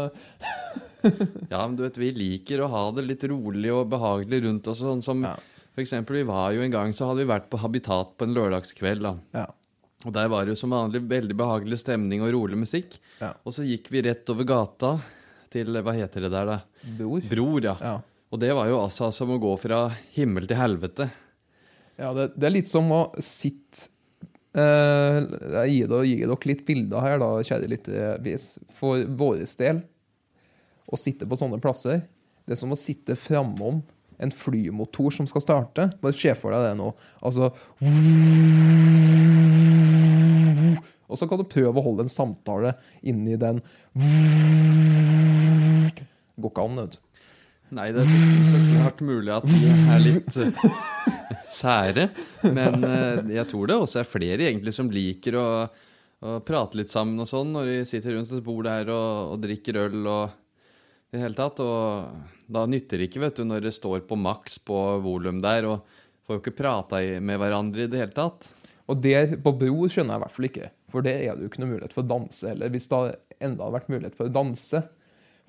ja, 1.50 1.60
men 1.66 1.76
du 1.76 1.82
vet, 1.84 1.98
vi 2.00 2.12
liker 2.16 2.62
å 2.64 2.70
ha 2.72 2.84
det 2.96 3.04
litt 3.06 3.24
rolig 3.30 3.72
og 3.74 3.88
behagelig 3.92 4.42
rundt 4.46 4.70
oss. 4.72 4.80
Sånn 4.84 5.02
som 5.04 5.22
Ja. 5.24 5.34
for 5.74 5.82
eksempel, 5.84 6.16
vi 6.20 6.28
var 6.28 6.52
jo 6.56 6.62
en 6.64 6.70
gang 6.74 6.92
så 6.96 7.08
hadde 7.10 7.24
vi 7.24 7.32
vært 7.32 7.50
på 7.52 7.60
Habitat 7.62 8.16
på 8.18 8.24
en 8.28 8.34
lørdagskveld. 8.36 9.02
da. 9.02 9.14
ja. 9.34 9.46
Og 10.04 10.12
der 10.12 10.28
var 10.28 10.44
det 10.44 10.52
jo 10.52 10.60
som 10.60 10.70
vanlig 10.74 11.00
veldig 11.08 11.32
behagelig 11.38 11.78
stemning 11.80 12.20
og 12.20 12.32
rolig 12.34 12.58
musikk. 12.60 12.98
Ja. 13.22 13.30
Og 13.46 13.54
så 13.56 13.62
gikk 13.64 13.86
vi 13.88 14.02
rett 14.04 14.28
over 14.28 14.44
gata 14.44 14.98
til 15.48 15.70
Hva 15.80 15.94
heter 15.96 16.26
det 16.26 16.30
der, 16.34 16.44
da? 16.44 16.58
Bror. 16.98 17.22
Bror, 17.30 17.60
ja. 17.64 17.76
Ja. 17.80 17.94
Og 18.30 18.40
det 18.42 18.50
var 18.52 18.68
jo 18.68 18.82
altså 18.82 19.08
som 19.14 19.30
å 19.32 19.38
gå 19.40 19.54
fra 19.62 19.86
himmel 20.12 20.44
til 20.50 20.58
helvete. 20.60 21.06
Ja, 21.96 22.10
det, 22.12 22.32
det 22.36 22.48
er 22.48 22.52
litt 22.52 22.68
som 22.68 22.90
å 22.92 23.00
sitte 23.22 23.88
Jeg 24.54 25.72
gir 25.72 25.88
dere, 25.90 26.04
gir 26.06 26.28
dere 26.28 26.48
litt 26.50 26.62
bilder 26.66 27.02
her, 27.02 27.18
da, 27.22 27.30
kjære 27.42 27.70
lyttervis. 27.72 28.52
For 28.78 29.02
vår 29.18 29.42
del, 29.58 29.82
å 30.86 31.00
sitte 31.00 31.26
på 31.26 31.38
sånne 31.38 31.58
plasser, 31.62 32.04
det 32.44 32.54
er 32.54 32.60
som 32.60 32.74
å 32.74 32.78
sitte 32.78 33.16
framom 33.18 33.82
en 34.22 34.30
flymotor 34.30 35.10
som 35.16 35.26
skal 35.26 35.42
starte. 35.42 35.88
Bare 36.02 36.16
se 36.16 36.34
for 36.38 36.54
deg 36.54 36.68
det 36.68 36.74
nå. 36.78 36.92
Altså 37.24 37.50
Og 41.08 41.18
så 41.18 41.28
kan 41.28 41.40
du 41.40 41.46
prøve 41.46 41.78
å 41.78 41.84
holde 41.84 42.06
en 42.06 42.12
samtale 42.12 42.74
inni 43.02 43.36
den 43.40 43.60
Går 46.34 46.50
ikke 46.50 46.64
an, 46.64 46.80
vet 46.80 46.96
du. 46.96 47.13
Nei, 47.74 47.88
det 47.94 48.04
er 48.04 48.68
klart 48.70 49.00
mulig 49.02 49.32
at 49.34 49.48
vi 49.50 49.70
er 49.70 50.02
litt 50.02 50.36
uh, 50.38 50.66
sære. 51.50 52.08
Men 52.46 52.84
uh, 52.84 53.24
jeg 53.34 53.48
tror 53.50 53.70
det 53.70 53.80
også 53.80 54.02
er 54.02 54.08
flere 54.08 54.46
egentlig 54.46 54.76
som 54.76 54.92
liker 54.92 55.40
å 55.40 55.48
å 56.24 56.38
prate 56.44 56.78
litt 56.78 56.92
sammen 56.92 57.20
og 57.20 57.28
sånn 57.28 57.52
når 57.52 57.68
de 57.68 57.80
sitter 57.88 58.16
rundt 58.16 58.32
et 58.32 58.44
bord 58.44 58.64
der 58.64 58.88
og, 58.92 59.34
og 59.34 59.42
drikker 59.42 59.76
øl 59.82 60.06
og 60.08 60.32
i 61.12 61.18
det 61.18 61.20
hele 61.20 61.36
tatt. 61.38 61.60
Og 61.60 62.54
da 62.54 62.64
nytter 62.70 63.00
det 63.00 63.10
ikke, 63.10 63.22
vet 63.26 63.40
du, 63.40 63.44
når 63.48 63.66
det 63.66 63.74
står 63.76 64.06
på 64.08 64.18
maks 64.18 64.58
på 64.64 64.78
volum 65.04 65.42
der, 65.44 65.68
og 65.68 66.00
får 66.24 66.38
jo 66.38 66.42
ikke 66.42 66.56
prata 66.62 67.02
med 67.20 67.40
hverandre 67.40 67.84
i 67.84 67.90
det 67.92 68.00
hele 68.00 68.16
tatt. 68.16 68.48
Og 68.88 69.00
det 69.04 69.38
på 69.44 69.52
bro 69.60 69.88
skjønner 69.88 70.14
jeg 70.14 70.20
i 70.20 70.24
hvert 70.24 70.36
fall 70.36 70.48
ikke. 70.48 70.72
For 70.92 71.04
det 71.04 71.14
er 71.20 71.36
det 71.36 71.44
jo 71.44 71.50
ikke 71.52 71.62
noe 71.62 71.72
mulighet 71.74 71.94
for 71.96 72.04
å 72.04 72.12
danse 72.14 72.50
heller. 72.50 72.72
Hvis 72.72 72.88
det 72.90 73.00
enda 73.38 73.66
hadde 73.66 73.76
vært 73.76 73.92
mulighet 73.92 74.18
for 74.18 74.30
å 74.30 74.34
danse. 74.34 74.82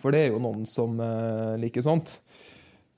For 0.01 0.13
det 0.13 0.25
er 0.25 0.33
jo 0.33 0.41
noen 0.43 0.65
som 0.69 0.99
eh, 1.01 1.55
liker 1.61 1.85
sånt. 1.85 2.11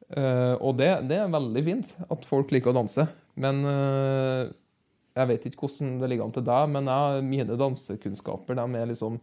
Eh, 0.09 0.53
og 0.63 0.77
det, 0.79 0.91
det 1.09 1.17
er 1.21 1.31
veldig 1.33 1.63
fint 1.65 1.89
at 2.07 2.25
folk 2.29 2.51
liker 2.55 2.71
å 2.73 2.77
danse. 2.79 3.05
Men 3.37 3.59
eh, 3.69 4.47
jeg 5.17 5.29
vet 5.31 5.45
ikke 5.49 5.65
hvordan 5.65 5.97
det 6.01 6.09
ligger 6.11 6.27
an 6.27 6.35
til 6.35 6.45
deg, 6.47 6.69
men 6.73 6.89
jeg, 6.91 7.25
mine 7.27 7.57
dansekunnskaper 7.59 8.57
de 8.59 8.65
er 8.81 8.89
liksom 8.91 9.19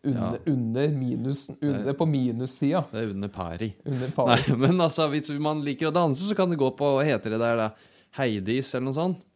under, 0.00 0.38
Ja. 0.38 0.52
under 0.52 0.88
minus, 0.96 1.42
under 1.60 1.92
på 1.98 2.06
minussida. 2.08 2.84
Det 2.92 3.02
er 3.02 3.10
under 3.12 3.28
pari. 3.34 3.70
Under 3.84 4.12
pari. 4.16 4.38
Nei, 4.48 4.56
men 4.62 4.80
altså, 4.80 5.08
hvis 5.12 5.28
man 5.44 5.60
liker 5.66 5.90
å 5.90 5.96
danse, 5.96 6.24
så 6.24 6.36
kan 6.38 6.48
det 6.52 6.56
gå 6.60 6.70
på 6.78 6.94
Hva 6.96 7.02
heter 7.04 7.34
det 7.36 7.42
der, 7.42 7.60
da? 7.66 7.98
Heidis 8.16 8.72
eller 8.74 8.88
noe 8.88 8.96
sånt? 8.96 9.26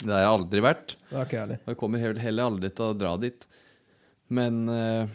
Det 0.00 0.10
har 0.10 0.24
jeg 0.24 0.30
aldri 0.32 0.62
vært. 0.64 0.96
Det 1.10 1.14
er 1.20 1.28
ikke 1.28 1.36
jeg 1.36 1.42
heller. 1.44 1.60
Og 1.62 1.68
jeg 1.74 1.78
kommer 1.84 2.18
heller 2.24 2.48
aldri 2.48 2.70
til 2.74 2.88
å 2.88 2.96
dra 2.98 3.12
dit. 3.22 3.44
Men 4.34 4.56
eh, 4.72 5.12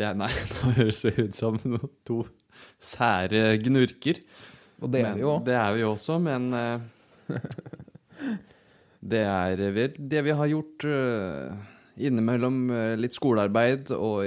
det 0.00 0.06
er 0.08 0.16
Nei, 0.22 0.30
nå 0.32 0.72
høres 0.78 1.02
det 1.04 1.12
ut 1.18 1.36
som 1.36 1.58
noen 1.64 1.92
to 2.08 2.22
sære 2.80 3.58
gnurker. 3.60 4.20
Og 4.80 4.88
det 4.92 5.02
er 5.02 5.10
Men 5.10 5.18
vi 5.18 5.26
jo. 5.26 5.34
Det 5.44 5.56
er 5.60 5.74
vi 5.76 5.82
også, 5.84 6.16
men 6.24 6.42
uh, 6.56 6.80
Det 9.12 9.22
er 9.24 9.60
vel 9.76 9.94
det 9.96 10.20
vi 10.24 10.32
har 10.36 10.48
gjort 10.48 10.84
uh, 10.88 11.52
innimellom 12.00 12.58
uh, 12.72 12.96
litt 13.00 13.14
skolearbeid 13.16 13.92
og 13.96 14.24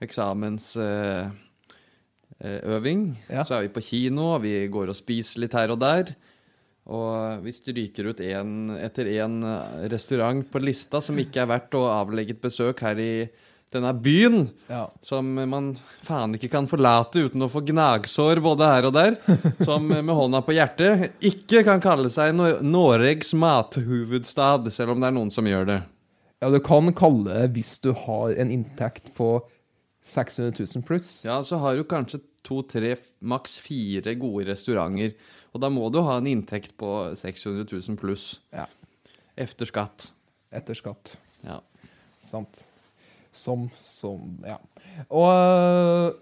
eksamensøving. 0.00 1.30
Ja. 3.28 3.44
Så 3.44 3.54
er 3.56 3.62
vi 3.66 3.74
på 3.74 3.84
kino, 3.84 4.34
og 4.36 4.42
vi 4.46 4.54
går 4.72 4.86
og 4.90 4.98
spiser 4.98 5.42
litt 5.44 5.54
her 5.58 5.70
og 5.74 5.80
der. 5.82 6.14
Og 6.90 7.44
vi 7.44 7.52
stryker 7.54 8.08
ut 8.10 8.20
en, 8.24 8.72
etter 8.80 9.10
en 9.20 9.36
eh, 9.46 9.86
restaurant 9.92 10.42
på 10.50 10.62
lista 10.62 11.02
som 11.04 11.18
ikke 11.20 11.44
er 11.44 11.50
verdt 11.52 11.76
å 11.78 11.84
avlegge 11.92 12.34
et 12.34 12.42
besøk 12.42 12.82
her 12.86 12.98
i 12.98 13.12
denne 13.70 13.92
byen 14.02 14.48
Ja. 14.68 14.88
som 15.02 15.28
man 15.48 15.72
faen 16.02 16.34
ikke 16.34 16.48
kan 16.50 16.66
forlate 16.66 17.22
uten 17.28 17.44
å 17.46 17.48
få 17.50 17.62
gnagsår 17.68 18.40
både 18.42 18.66
her 18.66 18.88
og 18.88 18.94
der, 18.96 19.16
som 19.66 19.86
med 19.86 20.10
hånda 20.10 20.40
på 20.46 20.56
hjertet 20.56 21.12
ikke 21.22 21.62
kan 21.68 21.80
kalle 21.84 22.10
seg 22.10 22.34
Nor- 22.34 22.58
Noregs 22.66 23.30
mathovedstad, 23.38 24.66
selv 24.74 24.94
om 24.96 25.00
det 25.00 25.10
er 25.10 25.16
noen 25.16 25.30
som 25.30 25.46
gjør 25.46 25.66
det. 25.70 25.78
ja, 26.42 26.50
du 26.50 26.58
kan 26.64 26.90
kalle 26.96 27.24
det 27.30 27.52
hvis 27.54 27.76
du 27.84 27.92
har 28.06 28.34
en 28.34 28.50
inntekt 28.50 29.12
på 29.16 29.32
600 30.02 30.54
000 30.64 30.82
pluss. 30.88 31.24
Ja, 31.26 31.42
så 31.44 31.58
har 31.60 31.76
du 31.76 31.84
kanskje 31.84 32.22
to, 32.42 32.62
tre, 32.64 32.94
maks 33.20 33.58
fire 33.60 34.14
gode 34.16 34.46
restauranter, 34.48 35.12
og 35.52 35.60
da 35.60 35.68
må 35.68 35.90
du 35.92 35.98
ha 36.06 36.14
en 36.16 36.26
inntekt 36.30 36.72
på 36.80 36.88
600 37.14 37.66
000 37.68 37.98
pluss 38.00 38.38
Ja. 38.54 38.64
efter 39.36 39.68
skatt. 39.68 40.08
Etter 40.50 40.74
skatt. 40.74 41.18
Ja. 41.44 41.60
Sant. 42.18 42.64
Som, 43.32 43.68
som 43.78 44.38
Ja. 44.46 44.56
Og 45.08 45.30
øh, 45.32 46.12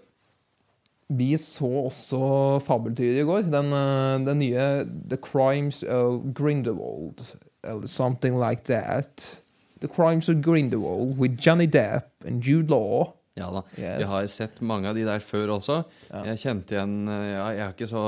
vi 1.09 1.37
så 1.37 1.65
også 1.89 2.19
fabeltyret 2.65 3.21
i 3.21 3.25
går. 3.25 3.41
Den, 3.49 3.73
øh, 3.73 4.19
den 4.27 4.39
nye 4.39 4.85
The 5.09 5.17
Crimes 5.17 5.83
of 5.83 6.21
Grindelwald, 6.35 7.35
eller 7.63 7.87
something 7.87 8.37
like 8.49 8.61
that. 8.69 9.41
The 9.81 9.87
Crimes 9.87 10.29
of 10.29 10.35
Grindelwald 10.43 11.17
with 11.17 11.33
Johnny 11.47 11.65
Depp 11.65 12.05
and 12.27 12.43
Jude 12.43 12.67
Law. 12.69 13.13
Ja 13.39 13.47
da. 13.55 13.61
Yes. 13.77 13.99
Jeg 14.01 14.07
har 14.09 14.25
sett 14.27 14.57
mange 14.61 14.89
av 14.89 14.95
de 14.97 15.05
der 15.07 15.21
før 15.23 15.53
også. 15.55 15.77
Ja. 16.11 16.23
Jeg 16.27 16.39
kjente 16.41 16.75
igjen 16.75 16.95
eh, 17.07 17.27
ja, 17.31 17.45
Jeg 17.55 17.63
har 17.63 17.71
ikke 17.71 17.87
så 17.87 18.01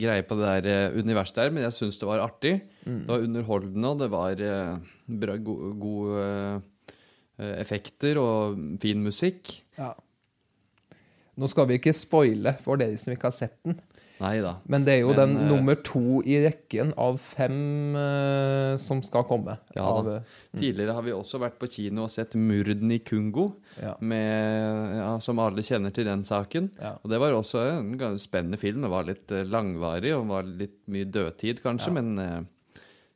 greie 0.00 0.22
på 0.24 0.38
det 0.40 0.46
der 0.64 0.68
eh, 0.88 0.96
universet 1.02 1.36
der, 1.36 1.50
men 1.52 1.62
jeg 1.66 1.74
syns 1.76 1.98
det 2.00 2.08
var 2.08 2.22
artig. 2.24 2.54
Mm. 2.86 3.00
Det 3.04 3.08
var 3.12 3.26
underholdende, 3.26 3.88
og 3.92 3.98
det 4.00 4.08
var 4.10 4.40
eh, 4.40 4.78
bra, 5.20 5.36
go- 5.36 5.74
gode 5.82 6.22
eh, 6.24 6.60
effekter 7.56 8.20
og 8.20 8.58
fin 8.82 9.02
musikk. 9.02 9.56
Ja. 9.78 9.94
Nå 11.40 11.48
skal 11.48 11.68
vi 11.70 11.78
ikke 11.80 11.96
spoile 11.96 12.56
for 12.64 12.80
dere 12.80 12.98
som 13.00 13.14
ikke 13.14 13.30
har 13.30 13.36
sett 13.36 13.56
den, 13.64 13.78
Neida. 14.20 14.58
men 14.68 14.84
det 14.84 14.98
er 14.98 14.98
jo 15.00 15.12
Men, 15.14 15.20
den 15.20 15.36
øh, 15.38 15.46
nummer 15.48 15.76
to 15.80 16.20
i 16.28 16.36
rekken 16.44 16.90
av 17.00 17.16
fem 17.22 17.94
uh, 17.96 18.76
som 18.80 19.00
skal 19.06 19.24
komme. 19.24 19.56
Ja 19.76 19.86
av, 19.88 20.10
øh, 20.10 20.34
Tidligere 20.52 20.96
har 20.98 21.06
vi 21.06 21.14
også 21.16 21.40
vært 21.40 21.56
på 21.60 21.70
kino 21.70 22.04
og 22.04 22.12
sett 22.12 22.36
'Murden 22.36 22.92
i 22.92 22.98
Kungo', 22.98 23.54
ja. 23.80 23.94
med, 24.00 24.96
ja, 24.98 25.14
som 25.24 25.40
alle 25.40 25.64
kjenner 25.64 25.94
til 25.96 26.04
den 26.04 26.24
saken. 26.24 26.70
Og 27.02 27.10
det 27.10 27.20
var 27.20 27.32
også 27.32 27.64
en 27.78 28.18
spennende 28.18 28.60
film. 28.60 28.82
Det 28.82 28.90
var 28.90 29.08
litt 29.08 29.32
eh, 29.32 29.48
langvarig 29.48 30.12
og 30.16 30.28
var 30.28 30.44
litt 30.44 30.76
mye 30.88 31.08
dødtid, 31.08 31.62
kanskje, 31.64 31.92
men 31.96 32.18
uh, 32.18 32.44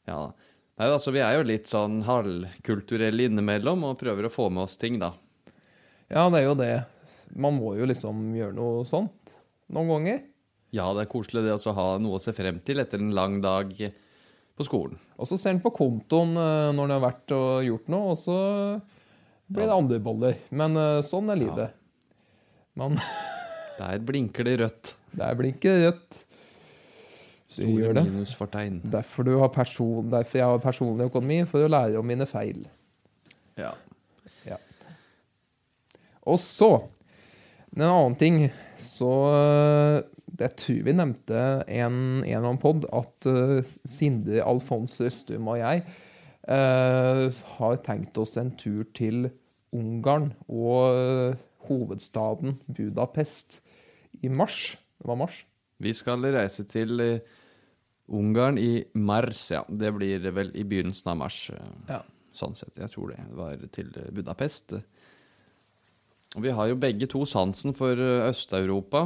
ja. 0.09 0.33
Nei, 0.75 0.89
altså, 0.91 1.13
vi 1.15 1.21
er 1.23 1.37
jo 1.37 1.45
litt 1.47 1.71
sånn 1.71 2.01
halvkulturelle 2.07 3.29
innimellom 3.29 3.85
og 3.87 3.99
prøver 4.01 4.27
å 4.27 4.33
få 4.33 4.49
med 4.51 4.65
oss 4.67 4.75
ting, 4.81 4.97
da. 4.99 5.13
Ja, 6.11 6.27
det 6.33 6.41
er 6.41 6.49
jo 6.49 6.57
det. 6.59 6.73
Man 7.39 7.55
må 7.61 7.77
jo 7.79 7.87
liksom 7.87 8.33
gjøre 8.35 8.57
noe 8.57 8.87
sånt 8.89 9.31
noen 9.75 9.93
ganger. 9.93 10.19
Ja, 10.75 10.89
det 10.97 11.05
er 11.05 11.13
koselig 11.13 11.45
det 11.47 11.55
å 11.55 11.77
ha 11.77 11.87
noe 12.03 12.19
å 12.19 12.23
se 12.23 12.35
frem 12.35 12.59
til 12.67 12.83
etter 12.83 12.99
en 12.99 13.15
lang 13.15 13.39
dag 13.43 13.71
på 13.71 14.67
skolen. 14.67 14.99
Og 15.15 15.31
så 15.31 15.39
ser 15.39 15.55
en 15.55 15.63
på 15.63 15.71
kontoen 15.75 16.35
eh, 16.39 16.73
når 16.75 16.89
en 16.89 16.95
har 16.97 17.05
vært 17.07 17.35
og 17.37 17.65
gjort 17.69 17.91
noe, 17.95 18.11
og 18.15 18.19
så 18.19 18.37
blir 19.47 19.69
det 19.71 19.77
andre 19.79 20.01
boller. 20.03 20.41
Men 20.55 20.75
eh, 20.79 21.01
sånn 21.07 21.31
er 21.31 21.39
livet. 21.39 21.79
Man, 22.79 22.99
Der 23.79 24.03
blinker 24.07 24.47
det 24.47 24.59
rødt. 24.61 24.97
der 25.15 25.39
blinker 25.39 25.79
det 25.79 25.87
rødt. 25.89 26.21
Store 27.55 28.03
minusfortegn. 28.03 28.81
Derfor, 28.93 29.27
du 29.27 29.37
har 29.41 29.51
person, 29.55 30.11
derfor 30.13 30.41
jeg 30.41 30.53
har 30.53 30.63
personlig 30.63 31.09
økonomi, 31.11 31.41
for 31.49 31.65
å 31.65 31.71
lære 31.71 32.01
om 32.01 32.09
mine 32.09 32.27
feil. 32.29 32.65
Ja. 33.61 33.73
Og 36.25 36.41
så, 36.41 36.71
en 37.75 37.85
annen 37.85 38.19
ting, 38.21 38.41
så 38.81 39.13
eh, 39.35 40.03
Jeg 40.35 40.57
tror 40.59 40.79
vi 40.83 40.93
nevnte 40.97 41.41
en, 41.71 41.99
en 42.25 42.25
eller 42.27 42.49
annen 42.49 42.59
pod 42.59 42.89
at 42.91 43.29
uh, 43.31 43.61
Sindre 43.87 44.41
Alfons 44.43 44.97
Røstum 44.99 45.47
og 45.53 45.61
jeg 45.61 45.85
uh, 46.51 47.29
har 47.61 47.77
tenkt 47.87 48.19
oss 48.19 48.35
en 48.41 48.51
tur 48.59 48.83
til 48.99 49.29
Ungarn 49.71 50.33
og 50.49 50.99
uh, 50.99 51.39
hovedstaden 51.69 52.59
Budapest 52.67 53.61
i 54.27 54.33
mars. 54.33 54.75
Det 54.99 55.07
var 55.07 55.21
mars. 55.23 55.45
Vi 55.79 55.95
skal 55.95 56.27
reise 56.35 56.67
til 56.71 56.99
eh, 57.03 57.23
Ungarn 58.13 58.59
i 58.61 58.85
mars, 59.01 59.47
ja. 59.55 59.63
Det 59.69 59.93
blir 59.97 60.27
vel 60.37 60.51
i 60.55 60.65
begynnelsen 60.65 61.09
av 61.15 61.17
mars. 61.23 61.51
eh, 61.51 61.71
Ja. 61.89 62.03
Sånn 62.35 62.55
sett. 62.59 62.75
Jeg 62.77 62.91
tror 62.91 63.13
det 63.15 63.21
var 63.33 63.57
til 63.73 63.93
eh, 63.97 64.11
Budapest. 64.11 64.73
Og 66.35 66.43
vi 66.43 66.51
har 66.51 66.67
jo 66.69 66.75
begge 66.77 67.07
to 67.09 67.23
sansen 67.25 67.75
for 67.79 67.93
eh, 67.95 68.29
Øst-Europa. 68.29 69.05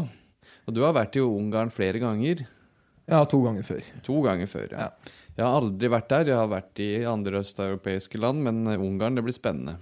Og 0.67 0.75
du 0.75 0.81
har 0.83 0.95
vært 0.97 1.17
i 1.17 1.21
Ungarn 1.21 1.71
flere 1.71 2.00
ganger. 2.00 2.47
Ja, 3.09 3.23
to 3.28 3.43
ganger 3.45 3.62
før. 3.69 3.83
To 4.05 4.23
ganger 4.25 4.47
før, 4.49 4.69
ja. 4.73 4.88
Ja. 4.88 5.14
Jeg 5.38 5.47
har 5.47 5.61
aldri 5.61 5.88
vært 5.93 6.09
der. 6.11 6.25
Jeg 6.33 6.40
har 6.40 6.49
vært 6.50 6.81
i 6.83 6.88
andre 7.07 7.43
østeuropeiske 7.45 8.19
land, 8.19 8.43
men 8.43 8.64
Ungarn, 8.75 9.14
det 9.14 9.23
blir 9.23 9.37
spennende. 9.37 9.76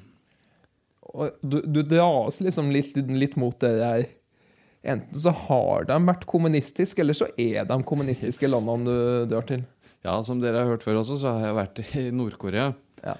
Og 1.14 1.38
du, 1.40 1.62
du 1.62 1.80
dras 1.86 2.40
liksom 2.44 2.68
litt, 2.74 2.92
litt 2.96 3.36
mot 3.40 3.56
det 3.62 3.70
der 3.78 4.04
Enten 4.86 5.18
så 5.18 5.32
har 5.34 5.86
de 5.88 5.96
vært 6.06 6.26
kommunistiske, 6.30 7.02
eller 7.02 7.16
så 7.18 7.26
er 7.40 7.66
de 7.66 7.78
kommunistiske 7.88 8.50
landene 8.50 8.86
du 8.86 9.32
dør 9.32 9.46
til. 9.48 9.64
Ja, 10.06 10.20
som 10.22 10.38
dere 10.42 10.62
har 10.62 10.70
hørt 10.70 10.84
før 10.86 11.00
også, 11.00 11.16
så 11.18 11.32
har 11.34 11.48
jeg 11.48 11.56
vært 11.58 11.80
i 11.98 12.04
Nord-Korea. 12.14 12.68
Ja. 13.02 13.16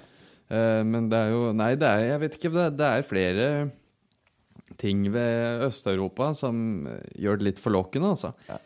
Eh, 0.47 0.83
Men 0.87 1.09
det 1.11 1.19
er 1.19 1.35
jo 1.35 1.51
Nei, 1.57 1.73
det 1.79 1.89
er, 1.89 2.05
jeg 2.13 2.23
vet 2.23 2.39
ikke. 2.39 2.53
Det, 2.71 2.87
er 2.87 3.07
flere 3.07 3.49
ting 4.79 5.07
ved 5.15 5.67
Øst-Europa 5.67 6.33
som 6.37 6.87
gjør 7.19 7.41
det 7.41 7.49
litt 7.51 7.63
forlokkende, 7.63 8.15
altså. 8.15 8.33
Ja. 8.47 8.61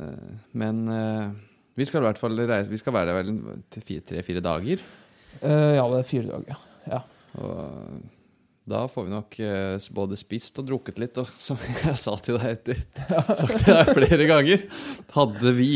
Eh, 0.00 0.34
Men 0.52 0.84
eh, 0.92 1.30
vi 1.76 1.88
skal 1.88 2.02
i 2.02 2.08
hvert 2.08 2.20
fall 2.20 2.36
reise 2.48 2.72
Vi 2.72 2.80
skal 2.80 2.94
være 2.96 3.12
der 3.12 3.18
vel 3.20 4.04
tre-fire 4.08 4.44
dager. 4.44 4.84
Ja, 5.42 5.84
det 5.92 5.98
er 5.98 6.06
fire 6.08 6.30
dager. 6.32 6.60
Ja. 6.88 7.00
Og 7.36 8.15
da 8.66 8.82
får 8.90 9.04
vi 9.06 9.12
nok 9.12 9.36
eh, 9.46 9.76
både 9.94 10.16
spist 10.18 10.58
og 10.58 10.66
drukket 10.66 10.98
litt, 10.98 11.18
og 11.22 11.28
som 11.46 11.58
jeg 11.62 11.94
sa 12.02 12.16
til 12.22 12.38
deg 12.40 12.56
etter 12.56 12.80
sagt 13.40 13.62
til 13.62 13.76
deg 13.76 13.92
flere 13.94 14.26
ganger 14.28 14.64
Hadde 15.14 15.52
vi 15.56 15.70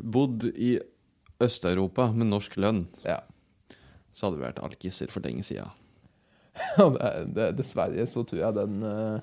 bodd 0.00 0.46
i 0.54 0.74
Øst-Europa 1.44 2.06
med 2.14 2.30
norsk 2.30 2.54
lønn, 2.62 2.84
ja. 3.04 3.18
så 4.16 4.28
hadde 4.28 4.38
vi 4.38 4.46
vært 4.46 4.62
alkiser 4.64 5.10
for 5.12 5.24
lenge 5.26 5.42
sida. 5.44 5.66
Ja, 6.78 6.86
er- 7.10 7.52
dessverre 7.58 8.04
så 8.08 8.22
tror 8.24 8.40
jeg 8.40 8.54
den 8.56 8.76
eh, 8.86 9.16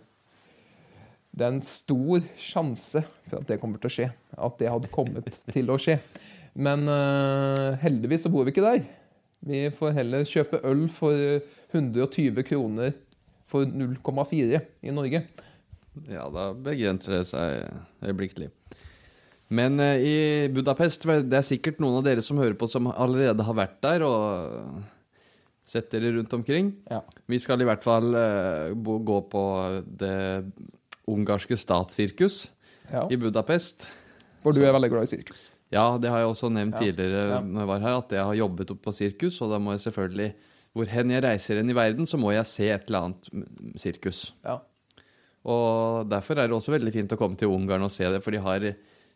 Det 1.32 1.46
er 1.48 1.54
en 1.56 1.62
stor 1.66 2.26
sjanse 2.36 3.02
for 3.30 3.40
at 3.40 3.48
det 3.50 3.58
kommer 3.62 3.80
til 3.82 3.88
å 3.90 3.96
skje. 3.96 4.10
At 4.36 4.60
det 4.60 4.70
hadde 4.70 4.92
kommet 4.92 5.32
til 5.56 5.72
å 5.72 5.80
skje. 5.82 5.98
Men 6.60 6.84
eh, 6.92 7.80
heldigvis 7.82 8.28
så 8.28 8.34
bor 8.34 8.44
vi 8.46 8.52
ikke 8.54 8.68
der. 8.68 8.84
Vi 9.48 9.64
får 9.74 9.96
heller 9.98 10.28
kjøpe 10.28 10.60
øl 10.70 10.84
for 10.94 11.40
120 11.74 12.44
kroner 12.48 12.94
for 13.52 13.66
0,4 13.68 14.62
i 14.82 14.92
Norge. 14.96 15.24
Ja, 16.08 16.30
da 16.32 16.50
begrenser 16.56 17.18
det 17.18 17.26
seg 17.28 17.68
øyeblikkelig. 18.08 18.50
Men 19.52 19.80
eh, 19.84 19.98
i 20.00 20.48
Budapest 20.56 21.04
Det 21.04 21.36
er 21.36 21.44
sikkert 21.44 21.82
noen 21.84 21.98
av 22.00 22.06
dere 22.08 22.24
som 22.24 22.38
hører 22.40 22.56
på, 22.56 22.70
som 22.72 22.88
allerede 22.94 23.44
har 23.44 23.58
vært 23.58 23.82
der 23.84 24.06
og 24.08 24.84
sett 25.68 25.92
dere 25.92 26.14
rundt 26.16 26.32
omkring. 26.36 26.72
Ja. 26.90 27.02
Vi 27.28 27.40
skal 27.44 27.62
i 27.62 27.68
hvert 27.68 27.84
fall 27.84 28.16
eh, 28.16 28.72
gå 28.76 29.18
på 29.32 29.44
det 30.00 30.52
ungarske 31.12 31.58
statssirkus 31.60 32.46
Ja. 32.92 33.06
i 33.12 33.16
Budapest. 33.20 33.90
For 34.44 34.56
du 34.56 34.64
er 34.66 34.74
veldig 34.74 34.90
glad 34.92 35.04
i 35.06 35.12
sirkus. 35.12 35.50
Ja, 35.72 35.98
det 36.02 36.10
har 36.12 36.20
jeg 36.24 36.32
også 36.32 36.50
nevnt 36.52 36.76
Ja. 36.80 36.88
tidligere 36.88 37.42
når 37.46 37.62
jeg 37.62 37.68
var 37.70 37.80
her, 37.84 37.98
at 38.02 38.12
jeg 38.12 38.24
har 38.28 38.36
jobbet 38.36 38.72
opp 38.74 38.82
på 38.84 38.92
sirkus, 38.96 39.38
og 39.42 39.52
da 39.54 39.60
må 39.60 39.72
jeg 39.76 39.84
selvfølgelig 39.86 40.34
Hvor 40.72 40.88
hen 40.88 41.12
jeg 41.12 41.24
reiser 41.26 41.60
hen 41.60 41.70
i 41.72 41.76
verden, 41.76 42.08
så 42.08 42.16
må 42.20 42.32
jeg 42.32 42.48
se 42.48 42.70
et 42.72 42.86
eller 42.88 43.10
annet 43.10 43.80
sirkus. 43.82 44.30
Ja. 44.46 44.60
Og 45.44 46.06
derfor 46.08 46.38
er 46.40 46.48
det 46.48 46.56
også 46.56 46.72
veldig 46.76 46.94
fint 46.94 47.12
å 47.16 47.18
komme 47.20 47.36
til 47.40 47.52
Ungarn 47.52 47.84
og 47.84 47.92
se 47.92 48.08
det, 48.14 48.22
for 48.24 48.32
de 48.32 48.40
har 48.46 48.68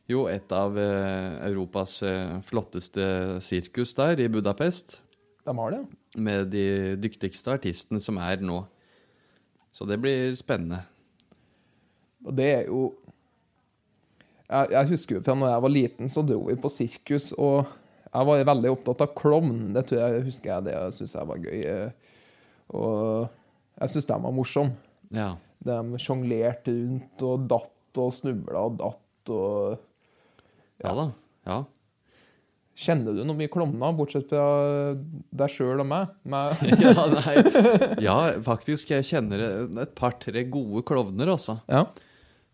jo 0.09 0.25
et 0.29 0.51
av 0.53 0.75
eh, 0.77 1.37
Europas 1.47 1.95
eh, 2.05 2.35
flotteste 2.45 3.05
sirkus 3.45 3.93
der, 3.97 4.19
i 4.25 4.27
Budapest, 4.29 4.99
De 5.45 5.53
har 5.57 5.71
det. 5.75 5.79
med 6.17 6.49
de 6.53 6.65
dyktigste 7.01 7.53
artistene 7.55 8.01
som 8.01 8.17
er 8.21 8.41
nå. 8.43 8.63
Så 9.71 9.85
det 9.87 9.99
blir 10.01 10.35
spennende. 10.37 10.81
Og 12.25 12.33
det 12.35 12.51
er 12.51 12.69
jo 12.69 12.83
Jeg, 14.45 14.67
jeg 14.75 14.87
husker 14.91 15.15
jo 15.17 15.23
fra 15.25 15.33
når 15.37 15.49
jeg 15.55 15.61
var 15.65 15.73
liten, 15.73 16.09
så 16.09 16.21
dro 16.21 16.43
vi 16.45 16.55
på 16.61 16.69
sirkus, 16.69 17.31
og 17.37 17.65
jeg 18.15 18.27
var 18.29 18.43
veldig 18.51 18.71
opptatt 18.71 19.01
av 19.05 19.13
klovn. 19.17 19.57
Det 19.75 19.85
tror 19.89 20.01
jeg 20.03 20.25
husker 20.29 20.51
jeg 20.53 20.65
det 20.69 20.75
jeg 21.11 21.29
var 21.31 21.43
gøy. 21.43 21.59
eh, 21.65 22.15
Og 22.75 23.29
jeg 23.81 23.91
syns 23.93 24.07
de 24.09 24.19
var 24.23 24.35
morsomme. 24.35 24.75
Ja. 25.15 25.33
De 25.65 25.99
sjonglerte 26.01 26.73
rundt 26.73 27.23
og 27.25 27.45
datt 27.51 27.99
og 28.01 28.11
snubla 28.13 28.65
og 28.69 28.77
datt 28.81 29.31
og 29.35 29.77
Ja 30.83 30.91
da. 30.97 31.05
Ja. 31.47 31.59
Kjenner 32.75 33.15
du 33.15 33.21
noe 33.23 33.37
mye 33.39 33.47
klovner, 33.47 33.93
bortsett 33.95 34.27
fra 34.27 34.45
deg 35.39 35.51
sjøl 35.53 35.79
og 35.79 35.87
meg? 35.87 36.09
meg? 36.27 36.59
ja, 36.83 37.05
nei. 37.13 37.35
ja, 38.03 38.15
faktisk. 38.43 38.91
Jeg 38.91 39.07
kjenner 39.07 39.45
et 39.85 39.93
par-tre 39.95 40.43
gode 40.51 40.83
klovner, 40.87 41.31
altså. 41.37 41.55
Ja. 41.71 41.85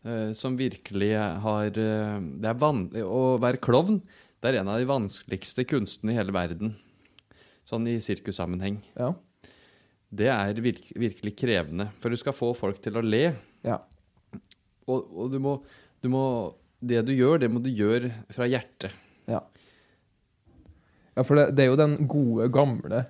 eh, 0.05 0.29
Som 0.37 0.59
virkelig 0.61 1.09
har 1.17 1.73
eh, 1.73 2.19
Det 2.37 2.51
er 2.51 2.59
vanlig 2.61 3.01
Å 3.01 3.23
være 3.41 3.61
klovn 3.65 3.97
det 4.41 4.49
er 4.49 4.61
en 4.61 4.71
av 4.73 4.79
de 4.81 4.89
vanskeligste 4.89 5.65
kunstene 5.69 6.15
i 6.15 6.17
hele 6.17 6.33
verden. 6.33 6.73
Sånn 7.67 7.85
i 7.89 7.99
sirkussammenheng. 8.01 8.79
Ja. 8.97 9.13
Det 10.11 10.27
er 10.33 10.57
virk 10.59 10.89
virkelig 10.97 11.35
krevende. 11.39 11.91
For 12.01 12.11
du 12.11 12.19
skal 12.19 12.35
få 12.35 12.51
folk 12.57 12.81
til 12.83 12.97
å 12.97 13.05
le. 13.05 13.31
ja. 13.67 13.79
Og, 14.89 15.11
og 15.13 15.27
du, 15.31 15.37
må, 15.39 15.51
du 16.01 16.07
må 16.11 16.23
Det 16.81 17.03
du 17.05 17.11
gjør, 17.13 17.37
det 17.43 17.51
må 17.53 17.61
du 17.61 17.69
gjøre 17.69 18.09
fra 18.33 18.47
hjertet. 18.49 18.95
Ja, 19.29 19.43
ja 21.13 21.23
for 21.23 21.37
det, 21.37 21.51
det 21.55 21.63
er 21.63 21.69
jo 21.69 21.77
den 21.79 21.93
gode, 22.09 22.47
gamle 22.51 23.03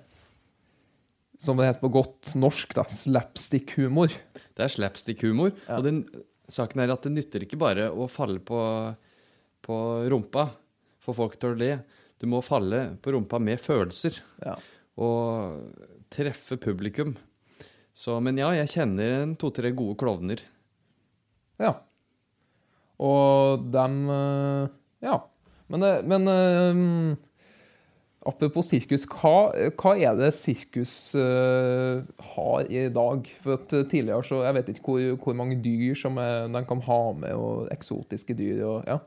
Som 1.40 1.56
det 1.56 1.70
heter 1.70 1.80
på 1.80 1.94
godt 1.96 2.34
norsk, 2.36 2.76
da, 2.76 2.84
slapstick-humor. 2.92 4.12
Det 4.52 4.66
er 4.66 4.74
slapstick-humor. 4.76 5.56
Ja. 5.64 5.80
Og 5.80 5.88
den 5.88 6.04
saken 6.52 6.84
er 6.84 6.92
at 6.92 7.08
det 7.08 7.14
nytter 7.16 7.48
ikke 7.48 7.58
bare 7.58 7.88
å 7.88 8.06
falle 8.10 8.42
på, 8.44 8.60
på 9.64 9.78
rumpa, 10.12 10.50
få 11.02 11.14
folk 11.16 11.36
til 11.40 11.52
å 11.52 11.58
le. 11.58 11.72
Du 12.22 12.28
må 12.30 12.42
falle 12.44 12.92
på 13.02 13.14
rumpa 13.16 13.40
med 13.42 13.60
følelser. 13.62 14.20
Ja. 14.44 14.54
Og 15.02 15.58
treffe 16.12 16.58
publikum. 16.60 17.16
Så, 17.92 18.16
men 18.24 18.38
ja, 18.40 18.52
jeg 18.56 18.70
kjenner 18.72 19.34
to-tre 19.40 19.72
gode 19.76 19.98
klovner. 20.00 20.44
ja. 21.60 21.74
Og 23.02 23.64
dem 23.74 24.06
eh, 24.14 24.70
Ja. 25.02 25.18
Men, 25.72 25.84
men 26.06 26.28
um, 26.28 27.16
apropos 28.28 28.68
sirkus, 28.68 29.06
hva, 29.08 29.48
hva 29.80 29.92
er 29.96 30.18
det 30.18 30.28
sirkus 30.36 31.14
uh, 31.16 32.04
har 32.34 32.68
i 32.68 32.84
dag? 32.92 33.30
For 33.42 33.56
at 33.56 33.72
eh, 33.72 33.86
tidligere 33.88 34.26
så 34.28 34.42
Jeg 34.44 34.58
vet 34.58 34.68
ikke 34.74 34.84
hvor, 34.84 35.06
hvor 35.24 35.38
mange 35.40 35.56
dyr 35.64 35.96
som 35.98 36.20
er, 36.20 36.52
de 36.52 36.62
kan 36.68 36.84
ha 36.86 37.00
med, 37.16 37.32
og 37.34 37.72
eksotiske 37.74 38.36
dyr 38.38 38.62
og 38.68 38.90
Ja. 38.90 39.00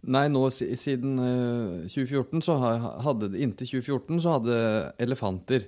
Nei, 0.00 0.24
nå 0.32 0.46
siden 0.48 1.20
eh, 1.20 1.88
2014 1.92 2.40
så 2.44 2.56
hadde 2.62 2.92
hadde 3.04 3.28
Inntil 3.36 3.68
2014 3.68 4.22
så 4.24 4.36
hadde 4.38 4.58
elefanter. 5.04 5.66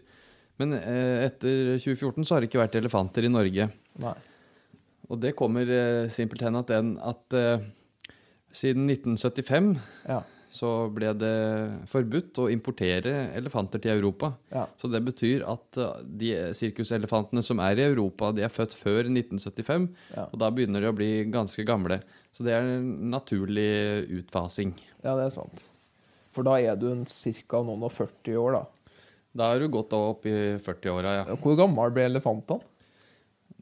Men 0.61 0.77
eh, 0.79 1.27
etter 1.27 1.75
2014 1.77 2.25
så 2.25 2.37
har 2.37 2.43
det 2.43 2.49
ikke 2.51 2.63
vært 2.63 2.79
elefanter 2.81 3.27
i 3.29 3.33
Norge. 3.33 3.69
Nei. 4.03 4.15
Og 5.13 5.21
det 5.21 5.35
kommer 5.37 5.69
uh, 5.69 6.09
simpelthen 6.13 6.57
at 6.57 6.71
den 6.71 6.95
at 7.03 7.37
eh, 7.37 7.65
siden 8.53 8.89
1975 8.89 9.75
Ja. 10.09 10.23
Så 10.53 10.69
ble 10.93 11.15
det 11.17 11.33
forbudt 11.89 12.39
å 12.45 12.49
importere 12.53 13.13
elefanter 13.39 13.81
til 13.81 13.95
Europa. 13.97 14.35
Ja. 14.53 14.67
Så 14.77 14.91
det 14.93 15.01
betyr 15.07 15.47
at 15.49 15.79
uh, 15.81 15.95
de 16.05 16.35
sirkuselefantene 16.59 17.41
som 17.47 17.63
er 17.65 17.81
i 17.81 17.87
Europa, 17.89 18.29
de 18.37 18.45
er 18.45 18.53
født 18.53 18.77
før 18.77 19.09
1975, 19.09 19.89
Ja. 20.13 20.27
og 20.29 20.37
da 20.43 20.51
begynner 20.53 20.85
de 20.85 20.91
å 20.93 20.97
bli 20.99 21.11
ganske 21.33 21.65
gamle. 21.65 22.03
Så 22.37 22.45
det 22.45 22.53
er 22.57 22.69
en 22.77 23.11
naturlig 23.13 23.71
utfasing. 24.21 24.75
ja, 25.03 25.17
det 25.17 25.31
er 25.31 25.35
sant. 25.41 25.65
For 26.33 26.45
da 26.47 26.55
er 26.61 26.77
du 26.81 26.87
ca. 27.49 27.63
noen 27.65 27.83
og 27.85 27.93
40 27.93 28.37
år, 28.41 28.53
da. 28.57 28.63
Da 29.37 29.49
er 29.55 29.61
du 29.65 29.69
gått 29.73 29.93
opp 29.97 30.27
i 30.29 30.33
40-åra, 30.61 31.13
ja. 31.23 31.37
Hvor 31.41 31.57
gammel 31.57 31.93
ble 31.93 32.05
elefantene? 32.09 32.61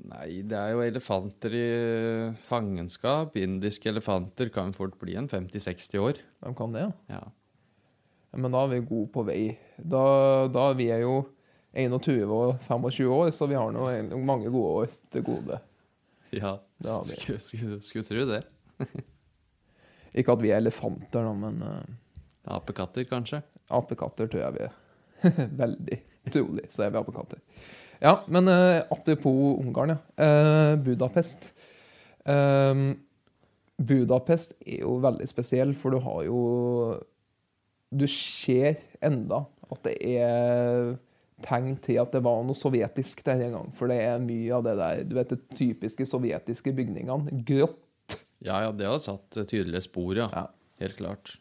Nei, 0.08 0.40
det 0.48 0.56
er 0.56 0.72
jo 0.72 0.84
elefanter 0.84 1.54
i 1.56 1.66
fangenskap. 2.40 3.36
Indiske 3.36 3.90
elefanter 3.92 4.48
kan 4.54 4.72
fort 4.76 4.96
bli 5.00 5.16
en 5.20 5.28
50-60 5.28 6.00
år. 6.00 6.22
De 6.40 6.54
kan 6.56 6.72
det, 6.76 6.86
ja. 6.86 7.18
Ja. 7.18 7.22
Men 8.38 8.54
da 8.54 8.62
er 8.64 8.72
vi 8.76 8.80
gode 8.86 9.10
på 9.12 9.24
vei. 9.26 9.42
Da, 9.76 10.02
da 10.52 10.70
vi 10.78 10.88
er 10.94 11.02
jo 11.04 11.20
21 11.76 12.30
og 12.32 12.56
25 12.68 13.12
år, 13.14 13.30
så 13.34 13.48
vi 13.50 13.58
har 13.58 13.72
nå 13.74 13.86
mange 14.24 14.50
gode 14.50 14.84
år 14.84 14.98
til 15.12 15.26
gode. 15.26 15.60
ja. 16.80 16.94
Skulle, 17.04 17.80
skulle 17.84 18.06
tro 18.06 18.26
det. 18.30 18.44
Ikke 20.18 20.34
at 20.34 20.42
vi 20.42 20.50
er 20.50 20.62
elefanter, 20.62 21.26
da, 21.26 21.32
men 21.36 21.60
uh, 21.62 22.54
Apekatter, 22.56 23.04
kanskje? 23.06 23.42
apekatter 23.70 24.30
tror 24.30 24.40
jeg 24.42 24.56
vi 24.56 24.64
er. 24.66 24.78
Veldig 25.62 25.98
trolig 26.30 26.66
så 26.72 26.86
er 26.86 26.94
vi 26.94 27.00
apekatter. 27.00 27.42
Ja, 28.00 28.22
men 28.32 28.48
uh, 28.48 28.80
apropos 28.88 29.58
Ungarn, 29.60 29.94
ja. 29.94 30.00
Uh, 30.16 30.76
Budapest. 30.80 31.52
Eh, 32.24 32.80
Budapest 33.80 34.54
er 34.60 34.82
jo 34.84 34.98
veldig 35.00 35.28
spesiell, 35.28 35.72
for 35.76 35.94
du 35.94 36.02
har 36.04 36.24
jo 36.26 36.40
Du 37.90 38.04
ser 38.06 38.76
enda 39.02 39.46
at 39.70 39.80
det 39.86 39.94
er 40.04 40.98
tegn 41.40 41.78
til 41.80 41.96
at 42.02 42.12
det 42.12 42.20
var 42.22 42.42
noe 42.44 42.58
sovjetisk 42.58 43.22
der 43.24 43.40
en 43.46 43.54
gang. 43.56 43.70
For 43.74 43.90
det 43.90 43.98
er 44.04 44.22
mye 44.22 44.52
av 44.54 44.66
det 44.66 44.76
der 44.78 45.04
Du 45.08 45.16
vet, 45.16 45.32
de 45.32 45.56
typiske 45.56 46.06
sovjetiske 46.06 46.74
bygningene. 46.76 47.42
Grått. 47.48 48.18
Ja, 48.40 48.60
ja, 48.64 48.72
det 48.72 48.88
har 48.88 49.00
satt 49.02 49.36
tydelige 49.48 49.84
spor, 49.84 50.14
ja. 50.16 50.28
Ja. 50.32 50.46
Helt 50.80 50.96
klart. 50.96 51.34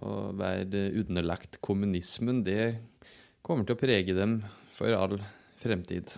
Å 0.00 0.30
være 0.36 0.86
underlagt 0.96 1.58
kommunismen, 1.64 2.40
det 2.44 2.78
kommer 3.44 3.66
til 3.68 3.76
å 3.76 3.80
prege 3.80 4.14
dem 4.16 4.38
for 4.80 4.96
all 4.96 5.20
fremtid. 5.60 6.12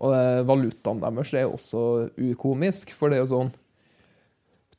Og 0.00 0.12
eh, 0.16 0.42
valutaen 0.48 1.00
deres 1.02 1.32
er 1.36 1.48
også 1.48 2.08
ukomisk, 2.16 2.92
for 2.96 3.12
det 3.12 3.18
er 3.18 3.24
jo 3.24 3.32
sånn 3.32 3.54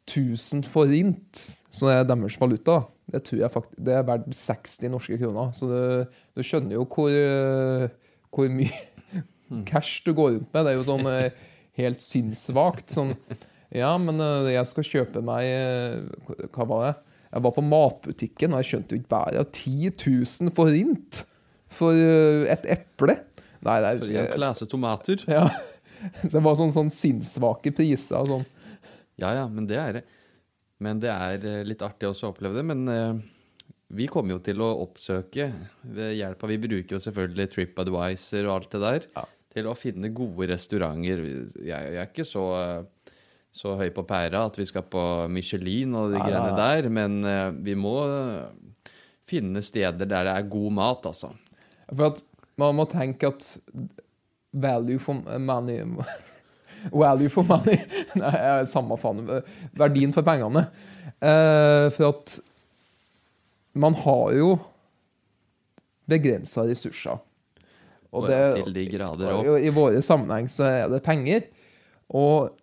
1000 0.07 0.63
forint, 0.71 1.41
som 1.73 1.91
er 1.91 2.05
deres 2.07 2.37
valuta. 2.39 2.79
Det 3.11 3.23
tror 3.27 3.41
jeg 3.43 3.53
faktisk, 3.53 3.81
det 3.89 3.95
er 3.97 4.05
verdt 4.07 4.29
60 4.35 4.93
norske 4.93 5.17
kroner. 5.19 5.51
Så 5.57 5.67
du, 5.69 6.15
du 6.37 6.45
skjønner 6.45 6.77
jo 6.77 6.85
hvor, 6.87 7.11
eh, 7.11 7.89
hvor 8.33 8.49
mye 8.53 9.65
cash 9.69 10.05
du 10.05 10.13
går 10.15 10.37
rundt 10.37 10.49
med. 10.53 10.63
Det 10.63 10.73
er 10.73 10.79
jo 10.79 10.87
sånn 10.87 11.11
eh, 11.11 11.45
helt 11.81 12.03
sinnssvakt. 12.03 12.89
Sånn 12.97 13.15
Ja, 13.75 13.91
men 13.99 14.21
jeg 14.47 14.63
skal 14.69 14.85
kjøpe 14.87 15.19
meg 15.27 15.43
Hva 16.55 16.65
var 16.69 16.83
det? 16.85 16.91
Jeg 17.33 17.43
var 17.43 17.51
på 17.51 17.63
matbutikken, 17.67 18.53
og 18.53 18.61
jeg 18.61 18.69
skjønte 18.69 18.95
jo 18.95 19.01
ikke 19.01 19.11
bæret 19.11 19.41
av 19.41 19.49
10 19.51 19.89
000 20.47 20.53
forint 20.55 21.19
for 21.73 21.93
eh, 21.97 22.45
et 22.53 22.65
eple. 22.77 23.17
Nei, 23.65 23.79
det 23.83 23.89
er 23.89 23.99
For 24.03 24.19
en 24.21 24.29
klase 24.37 24.67
tomater. 24.69 25.23
ja. 25.27 25.47
Det 26.21 26.37
var 26.45 26.53
sånn, 26.53 26.69
sånn 26.69 26.91
sinnssvake 26.93 27.71
priser 27.73 28.19
og 28.19 28.27
sånn. 28.29 28.43
Ja, 29.17 29.31
ja, 29.33 29.47
men 29.49 29.65
det 29.65 29.79
er 29.81 29.95
det. 29.97 30.03
Men 30.77 30.99
det 31.01 31.09
er 31.09 31.41
eh, 31.41 31.63
litt 31.65 31.81
artig 31.81 32.05
også 32.11 32.27
å 32.27 32.33
oppleve 32.35 32.59
det. 32.59 32.65
Men 32.69 32.83
eh, 32.93 33.15
vi 33.97 34.05
kommer 34.11 34.35
jo 34.35 34.43
til 34.45 34.61
å 34.61 34.67
oppsøke 34.83 35.47
ved 35.97 36.11
hjelp 36.19 36.43
av 36.45 36.51
Vi 36.53 36.59
bruker 36.67 36.95
jo 36.97 37.01
selvfølgelig 37.01 37.47
TripAdvisor 37.55 38.45
og 38.45 38.53
alt 38.59 38.69
det 38.75 38.83
der 38.83 39.07
Ja. 39.17 39.23
til 39.57 39.71
å 39.71 39.73
finne 39.79 40.13
gode 40.13 40.51
restauranter. 40.53 41.23
Jeg, 41.25 41.65
jeg 41.65 41.97
er 42.03 42.11
ikke 42.11 42.27
så, 42.29 42.45
så 43.57 43.73
høy 43.81 43.89
på 43.97 44.05
pæra 44.05 44.45
at 44.51 44.61
vi 44.61 44.69
skal 44.69 44.85
på 44.85 45.01
Michelin 45.33 45.97
og 45.97 46.13
de 46.13 46.21
ja, 46.21 46.27
greiene 46.29 46.53
der, 46.61 46.91
men 46.93 47.17
vi 47.65 47.73
må 47.73 47.97
finne 49.27 49.65
steder 49.65 50.05
der 50.05 50.29
det 50.29 50.37
er 50.43 50.51
god 50.53 50.77
mat, 50.77 51.09
altså. 51.09 51.33
For 51.93 52.09
at 52.11 52.23
man 52.59 52.77
må 52.79 52.87
tenke 52.89 53.29
at 53.29 53.45
value 54.51 54.99
for 54.99 55.21
money 55.39 55.81
Value 57.03 57.29
for 57.33 57.47
money 57.47 57.77
Nei, 58.21 58.33
samme 58.69 58.97
faen. 59.01 59.23
Verdien 59.77 60.13
for 60.15 60.25
pengene. 60.25 60.67
Eh, 61.17 61.87
for 61.95 62.11
at 62.11 62.37
man 63.77 63.95
har 63.97 64.33
jo 64.37 64.51
begrensa 66.09 66.65
ressurser. 66.65 67.17
Og 68.11 68.23
Og 68.23 68.29
det, 68.29 68.63
til 68.63 68.73
de 68.73 68.85
grader 68.89 69.33
òg. 69.35 69.49
I 69.61 69.73
våre 69.73 70.01
sammenheng 70.05 70.47
så 70.49 70.69
er 70.69 70.91
det 70.91 71.03
penger. 71.05 71.49
Og 72.09 72.53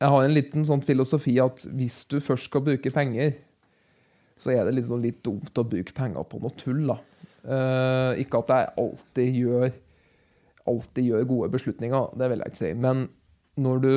jeg 0.00 0.10
har 0.10 0.24
en 0.24 0.34
liten 0.34 0.64
sånn 0.66 0.82
filosofi 0.84 1.36
at 1.42 1.66
hvis 1.76 2.02
du 2.10 2.18
først 2.24 2.48
skal 2.50 2.64
bruke 2.64 2.90
penger, 2.94 3.34
så 4.40 4.54
er 4.54 4.64
det 4.66 4.74
litt, 4.78 4.88
sånn 4.88 5.04
litt 5.04 5.20
dumt 5.24 5.60
å 5.60 5.66
bruke 5.68 5.94
penger 5.94 6.26
på 6.28 6.40
noe 6.42 6.56
tull. 6.58 6.86
da. 6.90 6.98
Eh, 7.44 8.22
ikke 8.24 8.40
at 8.40 8.52
jeg 8.54 8.72
alltid 8.80 9.38
gjør, 9.42 9.74
alltid 10.70 11.08
gjør 11.10 11.26
gode 11.28 11.50
beslutninger, 11.52 12.12
det 12.18 12.30
vil 12.30 12.42
jeg 12.42 12.52
ikke 12.52 12.62
si. 12.62 12.72
Men 12.86 13.06
når 13.60 13.82
du 13.84 13.94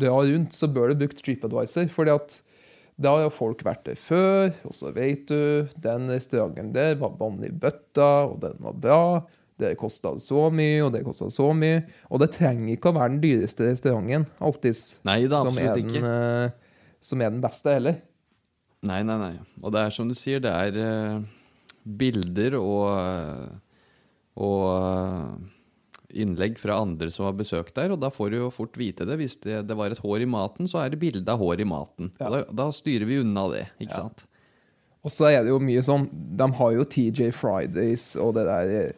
drar 0.00 0.24
rundt, 0.28 0.54
så 0.56 0.68
bør 0.68 0.90
du 0.90 1.02
bruke 1.04 1.18
TripAdvisor. 1.18 1.88
fordi 1.94 2.10
at 2.10 2.40
da 3.00 3.14
har 3.16 3.30
folk 3.32 3.62
vært 3.64 3.86
der 3.86 3.96
før, 3.96 4.50
og 4.68 4.74
så 4.76 4.90
vet 4.92 5.30
du 5.30 5.68
den 5.80 6.10
restauranten 6.12 6.74
der 6.74 6.98
var 7.00 7.14
vann 7.16 7.38
i 7.46 7.48
bøtta, 7.48 8.26
og 8.28 8.40
den 8.42 8.58
var 8.60 8.76
bra. 8.76 9.04
Det 9.60 9.74
kosta 9.80 10.14
så 10.20 10.46
mye, 10.52 10.82
og 10.84 10.92
det 10.92 11.02
kosta 11.04 11.28
så 11.32 11.50
mye. 11.56 11.82
Og 12.08 12.20
det 12.20 12.30
trenger 12.36 12.74
ikke 12.74 12.92
å 12.92 12.96
være 12.96 13.14
den 13.14 13.22
dyreste 13.24 13.68
restauranten 13.68 14.24
alltid 14.40 14.78
Nei 15.08 15.18
da, 15.28 15.42
som, 15.44 15.58
er 15.60 15.74
den, 15.76 16.06
eh, 16.10 16.78
som 17.00 17.24
er 17.24 17.32
den 17.32 17.42
beste 17.44 17.76
heller. 17.76 17.98
Nei, 18.88 19.02
nei, 19.04 19.18
nei. 19.20 19.34
Og 19.60 19.72
det 19.72 19.84
er 19.84 19.92
som 19.92 20.08
du 20.08 20.16
sier, 20.16 20.40
det 20.44 20.52
er 20.52 20.80
eh, 20.80 21.18
bilder 21.98 22.54
og, 22.58 23.58
og 24.40 24.64
eh, 24.70 25.32
innlegg 26.22 26.58
fra 26.58 26.80
andre 26.82 27.10
som 27.14 27.28
har 27.28 27.36
besøkt 27.38 27.74
der, 27.78 27.92
og 27.94 28.00
da 28.02 28.10
får 28.10 28.32
du 28.32 28.38
jo 28.40 28.48
fort 28.54 28.78
vite 28.80 29.06
det. 29.06 29.18
Hvis 29.20 29.38
det, 29.44 29.60
det 29.68 29.76
var 29.78 29.92
et 29.94 30.02
hår 30.02 30.24
i 30.24 30.30
maten, 30.30 30.66
så 30.70 30.82
er 30.82 30.90
det 30.94 31.00
bilde 31.02 31.26
av 31.30 31.38
hår 31.42 31.62
i 31.62 31.68
maten. 31.70 32.10
Ja. 32.22 32.30
Da, 32.34 32.42
da 32.62 32.68
styrer 32.74 33.06
vi 33.08 33.20
unna 33.22 33.46
det, 33.52 33.66
ikke 33.78 33.94
Ja. 33.94 34.02
sant? 34.06 34.26
Og 35.00 35.08
så 35.14 35.30
er 35.30 35.38
det 35.46 35.48
jo 35.48 35.56
mye 35.64 35.80
sånn 35.80 36.02
De 36.36 36.44
har 36.58 36.72
jo 36.76 36.82
TJ 36.84 37.30
Fridays 37.32 38.02
og 38.20 38.34
det 38.36 38.42
der 38.44 38.90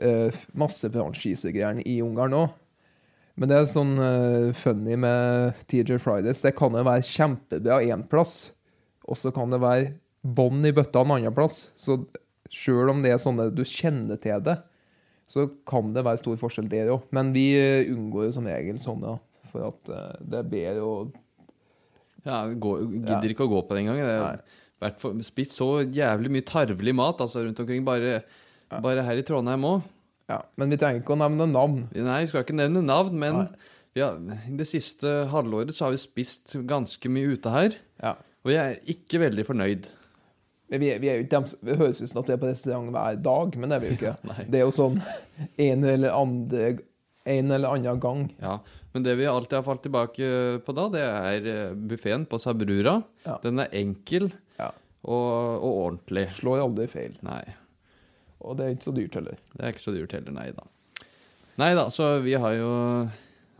uh, 0.00 0.38
Masse 0.56 0.88
franchisegreiene 0.94 1.84
i 1.84 1.98
Ungarn 2.00 2.32
òg. 2.38 2.54
Men 3.36 3.50
det 3.50 3.58
er 3.58 3.68
sånn 3.68 3.92
uh, 4.00 4.48
funny 4.56 4.96
med 4.96 5.60
TJ 5.68 5.98
Fridays. 6.00 6.40
Det 6.40 6.54
kan 6.56 6.72
jo 6.72 6.86
være 6.88 7.04
kjempebra 7.04 7.82
én 7.84 8.06
plass, 8.08 8.50
og 9.04 9.20
så 9.20 9.28
kan 9.36 9.52
det 9.52 9.60
være 9.60 9.90
bånn 10.22 10.64
i 10.68 10.72
bøtta 10.76 11.02
en 11.04 11.14
annen 11.16 11.34
plass. 11.36 11.70
Så 11.80 11.98
sjøl 12.50 12.90
om 12.92 13.00
det 13.04 13.12
er 13.14 13.22
sånne 13.22 13.48
du 13.54 13.62
kjenner 13.64 14.18
til 14.20 14.42
det, 14.44 14.58
så 15.30 15.44
kan 15.68 15.92
det 15.94 16.02
være 16.04 16.18
stor 16.22 16.38
forskjell 16.40 16.68
det 16.70 16.84
òg. 16.90 17.04
Men 17.14 17.30
vi 17.36 17.48
eh, 17.56 17.90
unngår 17.92 18.26
jo 18.28 18.32
som 18.40 18.48
regel 18.50 18.80
sånne, 18.82 19.16
for 19.52 19.68
at 19.68 19.92
eh, 19.94 20.16
det 20.26 20.40
er 20.42 20.48
bedre 20.56 20.86
å 20.86 20.94
Ja, 22.26 22.42
gå, 22.52 22.74
gidder 22.98 23.14
Ja. 23.22 23.30
ikke 23.32 23.46
å 23.46 23.52
gå 23.52 23.60
på 23.64 23.76
det 23.76 23.84
engang. 23.84 24.00
Det 24.02 24.16
har 24.18 24.42
vært 24.82 25.24
spist 25.24 25.54
så 25.56 25.68
jævlig 25.86 26.32
mye 26.34 26.44
tarvelig 26.44 26.92
mat 26.98 27.22
altså 27.24 27.44
rundt 27.46 27.60
omkring, 27.62 27.84
bare, 27.86 28.18
bare 28.84 29.04
her 29.06 29.20
i 29.20 29.24
Trondheim 29.24 29.64
òg. 29.64 29.86
Ja, 30.30 30.42
men 30.60 30.70
vi 30.70 30.76
trenger 30.78 31.00
ikke 31.00 31.14
å 31.16 31.20
nevne 31.22 31.46
navn. 31.50 31.86
Nei, 31.96 32.18
vi 32.22 32.28
skal 32.30 32.44
ikke 32.44 32.58
nevne 32.58 32.82
navn, 32.86 33.16
men 33.18 33.40
ja, 33.98 34.10
det 34.14 34.66
siste 34.68 35.24
halvåret 35.32 35.72
så 35.74 35.86
har 35.88 35.94
vi 35.96 36.02
spist 36.02 36.52
ganske 36.70 37.10
mye 37.10 37.32
ute 37.38 37.50
her. 37.54 37.78
Ja. 38.02 38.12
Og 38.44 38.52
jeg 38.52 38.60
er 38.76 38.92
ikke 38.94 39.22
veldig 39.24 39.46
fornøyd. 39.48 39.88
Vi, 40.70 40.78
vi 41.02 41.10
dem 41.26 41.44
Det 41.66 41.74
høres 41.80 41.98
ut 42.00 42.10
som 42.12 42.20
at 42.22 42.28
vi 42.30 42.34
er 42.36 42.40
på 42.42 42.46
restaurant 42.50 42.92
hver 42.94 43.16
dag, 43.24 43.56
men 43.58 43.72
det 43.72 43.76
er 43.76 43.82
vi 43.82 43.88
jo 43.90 43.96
ikke. 43.98 44.12
Det 44.52 44.60
er 44.60 44.64
jo 44.68 44.74
sånn 44.74 45.00
en 45.58 45.84
eller, 45.84 46.12
andre, 46.14 46.68
en 47.26 47.50
eller 47.56 47.74
annen 47.74 47.98
gang. 48.02 48.22
Ja, 48.38 48.58
Men 48.94 49.02
det 49.06 49.16
vi 49.18 49.26
alltid 49.26 49.58
har 49.58 49.66
falt 49.66 49.82
tilbake 49.82 50.28
på 50.66 50.74
da, 50.78 50.84
det 50.94 51.02
er 51.06 51.74
buffeen 51.74 52.24
på 52.30 52.38
Sabrura. 52.42 53.00
Ja. 53.26 53.38
Den 53.42 53.58
er 53.64 53.74
enkel 53.82 54.30
Ja. 54.60 54.70
og, 55.02 55.58
og 55.58 55.72
ordentlig. 55.72 56.28
Slår 56.38 56.62
aldri 56.64 56.86
feil. 56.90 57.18
Nei, 57.26 57.42
Og 58.40 58.56
det 58.56 58.64
er 58.66 58.76
ikke 58.76 58.88
så 58.88 58.94
dyrt 58.96 59.14
heller. 59.18 59.36
det 59.56 59.64
er 59.66 59.74
ikke 59.74 59.84
så 59.88 59.92
dyrt 59.96 60.12
heller, 60.16 60.32
nei 60.38 60.48
da. 60.56 60.64
Nei 61.60 61.74
da, 61.76 61.88
så 61.92 62.12
vi 62.24 62.32
har 62.40 62.54
jo 62.56 62.70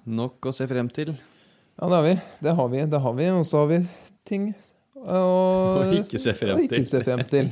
nok 0.09 0.47
å 0.49 0.55
se 0.57 0.65
frem 0.71 0.89
til. 0.95 1.11
Ja, 1.81 1.89
det 1.91 1.97
har 1.99 2.05
vi. 2.07 2.15
Det 2.47 2.55
har 2.57 2.69
vi. 2.73 2.85
Det 2.95 3.01
har 3.05 3.15
vi. 3.19 3.27
Og 3.35 3.45
så 3.49 3.61
har 3.65 3.69
vi 3.75 3.81
ting 4.31 4.51
å 5.01 5.21
Og 5.81 5.95
ikke 6.01 6.21
se 6.21 6.35
frem 6.37 6.59
til. 6.67 6.81
ikke 6.83 6.91
se 6.91 7.01
frem 7.07 7.23
til. 7.31 7.51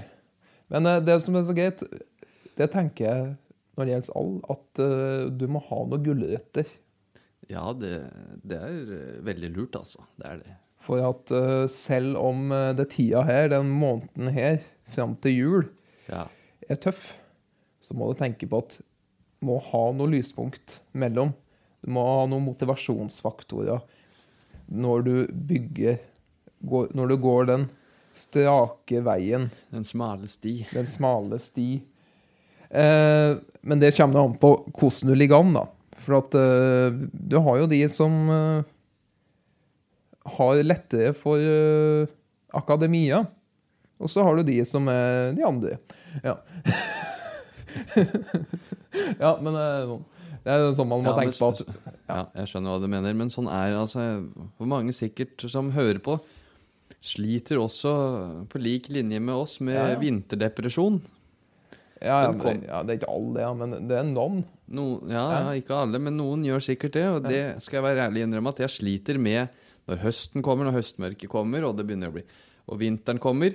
Men 0.73 0.87
eh, 0.91 0.99
det 1.05 1.19
som 1.25 1.37
er 1.39 1.47
så 1.49 1.55
greit, 1.57 1.83
det 2.59 2.71
tenker 2.75 3.07
jeg 3.09 3.29
når 3.79 3.87
det 3.87 3.93
gjelder 3.95 4.17
all, 4.19 4.33
at 4.53 4.81
eh, 4.85 5.29
du 5.39 5.47
må 5.55 5.63
ha 5.69 5.79
noen 5.87 6.03
gulrøtter. 6.05 6.67
Ja, 7.49 7.71
det, 7.73 7.93
det 8.45 8.59
er 8.59 8.91
eh, 8.99 9.21
veldig 9.25 9.53
lurt, 9.57 9.79
altså. 9.79 10.03
Det 10.21 10.27
er 10.33 10.43
det. 10.43 10.57
For 10.89 11.03
at 11.05 11.29
selv 11.69 12.17
om 12.23 12.47
det 12.79 12.85
tida 12.95 13.21
her, 13.27 13.49
den 13.53 13.69
måneden 13.77 14.31
her, 14.33 14.61
fram 14.89 15.17
til 15.21 15.35
jul, 15.35 15.65
Ja. 16.09 16.23
er 16.71 16.79
tøff, 16.81 17.11
så 17.85 17.93
må 17.99 18.07
du 18.09 18.17
tenke 18.21 18.47
på 18.49 18.61
at 18.63 18.79
du 18.79 19.47
må 19.51 19.59
ha 19.67 19.83
noe 19.93 20.09
lyspunkt 20.15 20.79
mellom. 20.97 21.35
Du 21.85 21.91
må 21.93 22.05
ha 22.07 22.23
noen 22.31 22.47
motivasjonsfaktorer 22.47 23.83
når 24.71 25.05
du 25.05 25.13
bygger 25.51 25.99
går, 26.61 26.89
Når 26.95 27.09
du 27.09 27.17
går 27.23 27.47
den 27.47 27.69
strake 28.19 29.03
veien, 29.05 29.51
Den 29.71 29.85
smale 29.85 30.27
sti. 30.27 30.67
den 30.73 30.87
smale 30.87 31.39
sti. 31.39 31.81
Eh, 32.71 33.37
men 33.63 33.79
det 33.81 33.95
kommer 33.97 34.25
an 34.27 34.35
på 34.39 34.51
hvordan 34.75 35.09
du 35.09 35.15
ligger 35.15 35.39
an, 35.41 35.55
da. 35.55 35.65
For 36.05 36.19
at 36.19 36.35
eh, 36.35 36.91
du 37.13 37.39
har 37.45 37.59
jo 37.63 37.67
de 37.71 37.83
som 37.89 38.13
eh, 38.31 38.63
har 40.39 40.63
lettere 40.65 41.15
for 41.17 41.39
eh, 41.41 42.07
akademia. 42.53 43.23
Og 43.99 44.11
så 44.11 44.23
har 44.23 44.37
du 44.39 44.43
de 44.47 44.61
som 44.69 44.87
er 44.93 45.33
de 45.35 45.43
andre. 45.47 45.79
Ja. 46.25 46.37
ja, 49.19 49.33
men 49.43 49.57
eh, 49.59 49.93
det 50.45 50.55
er 50.55 50.67
sånn 50.77 50.89
man 50.91 51.03
må 51.05 51.13
Ja, 51.13 51.17
tenke 51.19 51.37
på. 51.39 51.51
at 51.53 51.63
Ja, 52.09 52.21
jeg 52.41 52.51
skjønner 52.51 52.75
hva 52.77 52.83
du 52.83 52.89
mener, 52.91 53.17
men 53.19 53.31
sånn 53.33 53.49
er 53.53 53.77
altså. 53.79 54.05
Hvor 54.59 54.71
mange 54.71 54.95
sikkert 54.97 55.45
som 55.53 55.73
hører 55.75 56.01
på, 56.05 56.19
sliter 57.05 57.61
også 57.63 57.93
på 58.51 58.61
lik 58.61 58.89
linje 58.93 59.21
med 59.23 59.35
oss 59.35 59.61
med 59.61 59.77
Ja, 59.77 59.87
ja. 59.93 59.99
vinterdepresjon. 60.01 61.01
ja, 62.03 62.19
ja, 62.31 62.53
ja, 62.67 62.83
Det 62.83 62.95
er 62.95 62.99
ikke 63.01 63.13
alle, 63.15 63.41
ja, 63.43 63.53
men 63.55 63.89
det 63.89 63.97
er 63.99 64.05
noen. 64.07 64.45
No, 64.69 65.01
ja, 65.09 65.25
ja, 65.41 65.55
ikke 65.59 65.75
alle, 65.75 65.99
men 65.99 66.17
noen 66.19 66.45
gjør 66.47 66.61
sikkert 66.63 66.93
det. 66.99 67.07
Og 67.09 67.23
det 67.27 67.43
skal 67.63 67.79
jeg 67.81 67.87
være 67.89 68.07
ærlig 68.09 68.23
innrømme 68.27 68.53
at 68.55 68.61
jeg 68.67 68.71
sliter 68.77 69.19
med 69.19 69.49
når 69.89 70.03
høsten 70.05 70.43
kommer, 70.45 70.69
når 70.69 70.79
høstmørket 70.83 71.31
kommer, 71.33 71.65
og 71.65 71.77
det 71.79 71.87
begynner 71.89 72.13
å 72.13 72.17
bli 72.19 72.25
Og 72.69 72.79
vinteren 72.83 73.19
kommer. 73.19 73.55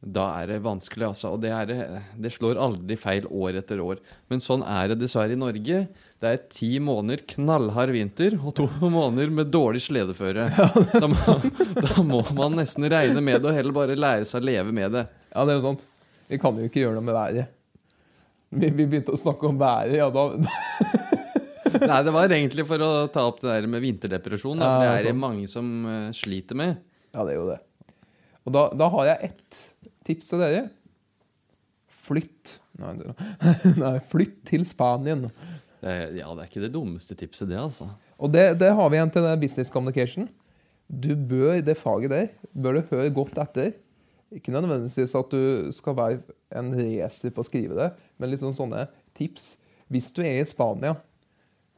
Da 0.00 0.22
er 0.40 0.46
det 0.48 0.62
vanskelig, 0.64 1.10
altså. 1.10 1.34
Og 1.34 1.42
det, 1.42 1.50
er, 1.52 1.68
det- 2.16 2.30
slår 2.32 2.56
aldri 2.56 2.96
feil 2.96 3.26
år 3.28 3.58
etter 3.60 3.82
år. 3.84 3.98
Men 4.32 4.40
sånn 4.40 4.62
er 4.64 4.88
det 4.94 5.00
dessverre 5.02 5.36
i 5.36 5.40
Norge. 5.40 5.82
Det 6.20 6.28
er 6.30 6.40
ti 6.52 6.70
måneder 6.80 7.20
knallhard 7.34 7.92
vinter 7.92 8.38
og 8.40 8.54
to 8.56 8.64
måneder 8.88 9.32
med 9.32 9.52
dårlig 9.52 9.82
sledeføre. 9.84 10.48
Da 10.56 11.04
må, 11.10 11.36
da 11.84 12.04
må 12.06 12.22
man 12.36 12.56
nesten 12.62 12.88
regne 12.88 13.20
med 13.24 13.42
det 13.42 13.52
og 13.52 13.56
heller 13.58 13.76
bare 13.76 13.98
lære 13.98 14.28
seg 14.28 14.40
å 14.40 14.48
leve 14.48 14.72
med 14.76 14.96
det. 14.96 15.04
Ja, 15.34 15.44
det 15.44 15.52
er 15.54 15.60
jo 15.60 15.66
sant. 15.68 15.84
Vi 16.32 16.38
kan 16.40 16.56
jo 16.56 16.68
ikke 16.70 16.80
gjøre 16.84 16.96
noe 16.96 17.04
med 17.10 17.16
været. 17.16 17.56
Vi, 18.50 18.66
vi 18.72 18.86
begynte 18.86 19.12
å 19.14 19.20
snakke 19.20 19.46
om 19.50 19.58
været, 19.60 19.94
ja 20.00 20.08
da 20.10 20.24
Nei, 21.80 21.98
det 22.02 22.12
var 22.12 22.32
egentlig 22.34 22.64
for 22.66 22.82
å 22.82 22.88
ta 23.14 23.22
opp 23.30 23.38
det 23.44 23.52
der 23.52 23.66
med 23.70 23.82
vinterdepresjon, 23.84 24.58
da, 24.58 24.70
for 24.72 24.82
det 24.82 24.94
er 24.96 25.06
det 25.06 25.16
mange 25.16 25.46
som 25.48 25.68
eh, 25.86 26.08
sliter 26.16 26.58
med. 26.58 26.80
Ja, 27.14 27.22
det 27.22 27.34
er 27.34 27.38
jo 27.38 27.44
det. 27.52 27.60
Og 28.42 28.54
da, 28.56 28.64
da 28.74 28.88
har 28.96 29.06
jeg 29.12 29.30
ett 29.30 29.60
tips 30.10 30.30
til 30.32 30.42
dere. 30.42 30.66
Flytt. 32.04 32.58
Nei, 32.80 32.94
Nei, 33.82 33.96
flytt 34.10 34.42
til 34.50 34.66
Spanien. 34.68 35.28
Ja, 35.80 36.28
det 36.34 36.42
er 36.42 36.46
ikke 36.48 36.66
det 36.66 36.74
dummeste 36.74 37.16
tipset, 37.16 37.48
det, 37.48 37.56
altså. 37.60 37.88
Og 38.20 38.32
det, 38.32 38.58
det 38.60 38.74
har 38.76 38.90
vi 38.92 38.98
igjen 38.98 39.12
til 39.14 39.28
business 39.40 39.72
communication. 39.72 40.28
Du 40.90 41.14
bør, 41.14 41.60
det 41.64 41.78
faget 41.78 42.12
der, 42.12 42.26
bør 42.52 42.76
du 42.76 42.88
høre 42.90 43.12
godt 43.14 43.38
etter. 43.40 43.72
Ikke 44.34 44.52
nødvendigvis 44.54 45.14
at 45.16 45.32
du 45.32 45.70
skal 45.74 45.96
være 45.96 46.36
en 46.58 46.72
racer 46.74 47.32
på 47.34 47.42
å 47.42 47.46
skrive 47.46 47.78
det, 47.78 47.88
men 48.18 48.30
liksom 48.30 48.52
sånne 48.54 48.84
tips. 49.18 49.54
Hvis 49.90 50.10
du 50.14 50.20
er 50.22 50.40
i 50.40 50.46
Spania, 50.46 50.96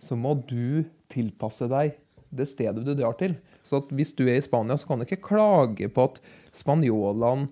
så 0.01 0.18
må 0.18 0.35
du 0.49 0.83
tilpasse 1.12 1.68
deg 1.71 1.95
det 2.33 2.49
stedet 2.49 2.85
du 2.85 2.92
drar 2.97 3.16
til. 3.21 3.37
Så 3.64 3.83
at 3.83 3.92
hvis 3.92 4.14
du 4.16 4.25
er 4.27 4.40
i 4.40 4.45
Spania, 4.45 4.77
så 4.81 4.88
kan 4.88 5.01
du 5.01 5.07
ikke 5.07 5.23
klage 5.29 5.88
på 5.92 6.09
at 6.09 6.21
spanjolene 6.57 7.49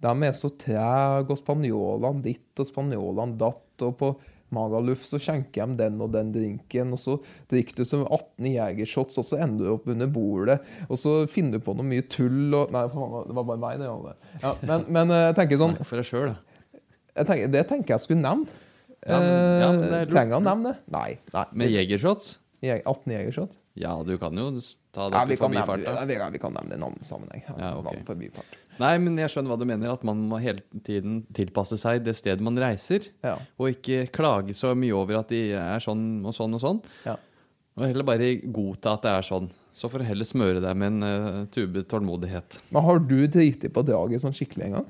de 0.00 0.12
er 0.26 0.32
så 0.36 0.48
trege, 0.56 1.28
og 1.30 1.38
spanjolene 1.38 2.22
ditt 2.24 2.60
og 2.62 2.68
spanjolene 2.68 3.36
datt. 3.40 3.66
Og 3.84 3.96
på 4.00 4.10
Magaluf, 4.50 5.04
så 5.06 5.18
skjenker 5.22 5.68
de 5.70 5.76
den 5.78 6.00
og 6.02 6.10
den 6.12 6.32
drinken, 6.34 6.90
og 6.96 6.98
så 6.98 7.14
drikker 7.52 7.76
du 7.78 7.84
som 7.86 8.00
18 8.06 8.48
jegershots, 8.50 9.20
og 9.22 9.24
så 9.28 9.38
ender 9.44 9.68
du 9.68 9.74
opp 9.76 9.86
under 9.92 10.08
bordet, 10.10 10.56
og 10.88 10.98
så 10.98 11.12
finner 11.30 11.60
du 11.60 11.64
på 11.64 11.76
noe 11.78 11.86
mye 11.86 12.02
tull 12.10 12.50
og 12.58 12.72
Nei, 12.74 12.82
det 12.90 13.36
var 13.38 13.46
bare 13.52 13.60
meg, 13.62 13.78
det. 13.78 13.86
Alle. 13.92 14.16
Ja, 14.42 14.54
men, 14.66 14.84
men 14.90 15.14
eh, 15.14 15.22
jeg 15.28 15.36
tenker 15.38 15.60
sånn 15.62 15.76
For 15.86 16.00
deg 16.02 16.08
sjøl, 16.08 16.32
da. 16.32 17.22
tenker, 17.22 17.52
Det 17.54 17.62
tenker 17.70 17.94
jeg 17.94 18.04
skulle 18.08 18.24
nevne. 18.24 18.58
Ja, 19.06 19.20
men- 19.22 19.62
ja, 19.62 19.68
men 19.72 19.86
det. 19.94 20.00
Trenger 20.10 20.40
han 20.40 20.48
nevne 20.50 20.72
det? 20.74 20.82
Nei. 20.98 21.10
nei. 21.32 21.44
Med 21.62 21.70
jegershots? 21.76 22.34
18 22.60 23.14
jegershots? 23.14 23.56
Ja, 23.80 23.94
du 24.04 24.16
kan 24.20 24.34
jo 24.36 24.50
ta 24.92 25.06
det 25.08 25.14
Ja, 25.16 25.24
vi 25.30 25.38
i 25.38 25.40
kan, 25.40 25.54
nevne, 25.54 25.78
ja, 25.86 26.04
vi, 26.10 26.18
kan- 26.18 26.32
vi 26.34 26.42
kan 26.42 26.58
nevne 26.58 26.74
det 26.74 26.90
i 27.00 27.06
sammenheng. 27.06 27.46
Ja, 27.54 27.70
ok. 27.78 28.02
Nei, 28.80 28.94
men 29.02 29.18
jeg 29.20 29.32
skjønner 29.32 29.52
hva 29.52 29.58
du 29.60 29.66
mener. 29.68 29.92
At 29.92 30.04
man 30.08 30.22
må 30.30 30.38
hele 30.40 30.62
tiden 30.86 31.20
tilpasse 31.36 31.76
seg 31.80 32.04
det 32.06 32.14
stedet 32.16 32.44
man 32.44 32.58
reiser. 32.60 33.10
Ja. 33.24 33.36
Og 33.60 33.74
ikke 33.74 34.06
klage 34.14 34.56
så 34.56 34.72
mye 34.78 34.96
over 34.96 35.20
at 35.20 35.32
de 35.32 35.50
er 35.58 35.82
sånn 35.84 36.24
og 36.24 36.36
sånn 36.36 36.56
og 36.56 36.62
sånn. 36.62 36.80
Ja. 37.04 37.18
Og 37.76 37.86
heller 37.86 38.06
bare 38.08 38.34
godta 38.40 38.96
at 38.96 39.04
det 39.04 39.12
er 39.18 39.26
sånn. 39.26 39.50
Så 39.76 39.88
får 39.88 40.02
du 40.02 40.08
heller 40.08 40.28
smøre 40.28 40.62
deg 40.64 40.78
med 40.80 40.96
en 40.96 41.04
uh, 41.06 41.42
tube 41.52 41.84
tålmodighet. 41.88 42.58
Men 42.74 42.84
har 42.88 42.98
du 43.04 43.18
driti 43.30 43.70
på 43.72 43.84
draget 43.86 44.24
sånn 44.24 44.34
skikkelig 44.36 44.66
en 44.66 44.78
gang? 44.80 44.88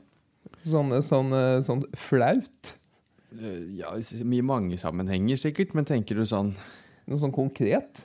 Sånn, 0.64 0.92
sånn, 1.04 1.34
eh, 1.36 1.58
sånn 1.64 1.84
flaut? 1.96 2.72
Eh, 3.36 3.60
Ja, 3.78 3.92
i 3.96 4.40
mange 4.42 4.78
sammenhenger 4.80 5.38
sikkert, 5.38 5.74
men 5.76 5.86
tenker 5.88 6.18
du 6.18 6.26
sånn 6.26 6.54
Noe 7.08 7.18
sånn 7.18 7.32
konkret? 7.34 8.02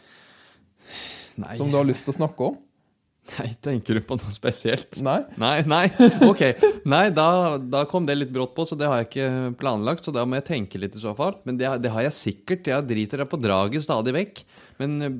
Nei, 1.37 1.55
Som 1.57 1.71
du 1.71 1.77
har 1.77 1.87
lyst 1.87 2.05
til 2.07 2.13
å 2.13 2.17
snakke 2.19 2.47
om? 2.51 2.57
Nei 3.33 3.47
tenker 3.63 3.97
du 3.97 4.03
på 4.05 4.17
noe 4.19 4.33
spesielt? 4.33 4.97
Nei? 5.03 5.19
Nei, 5.41 5.59
nei, 5.69 5.85
ok. 6.25 6.43
Nei, 6.87 7.05
da, 7.15 7.27
da 7.57 7.83
kom 7.89 8.07
det 8.07 8.17
litt 8.17 8.33
brått 8.33 8.55
på, 8.57 8.67
så 8.69 8.77
det 8.79 8.89
har 8.89 9.01
jeg 9.01 9.09
ikke 9.09 9.29
planlagt. 9.61 10.05
Så 10.05 10.13
da 10.15 10.25
må 10.27 10.39
jeg 10.39 10.47
tenke 10.51 10.81
litt 10.81 10.97
i 10.97 11.01
så 11.01 11.15
fall. 11.17 11.39
Men 11.47 11.59
det, 11.59 11.69
det 11.83 11.93
har 11.93 12.05
jeg 12.07 12.17
sikkert. 12.17 12.69
Jeg 12.71 12.87
driter 12.89 13.23
deg 13.23 13.31
på 13.31 13.41
draget 13.41 13.85
stadig 13.85 14.15
vekk. 14.15 14.43
Men 14.81 14.99
eh, 15.07 15.15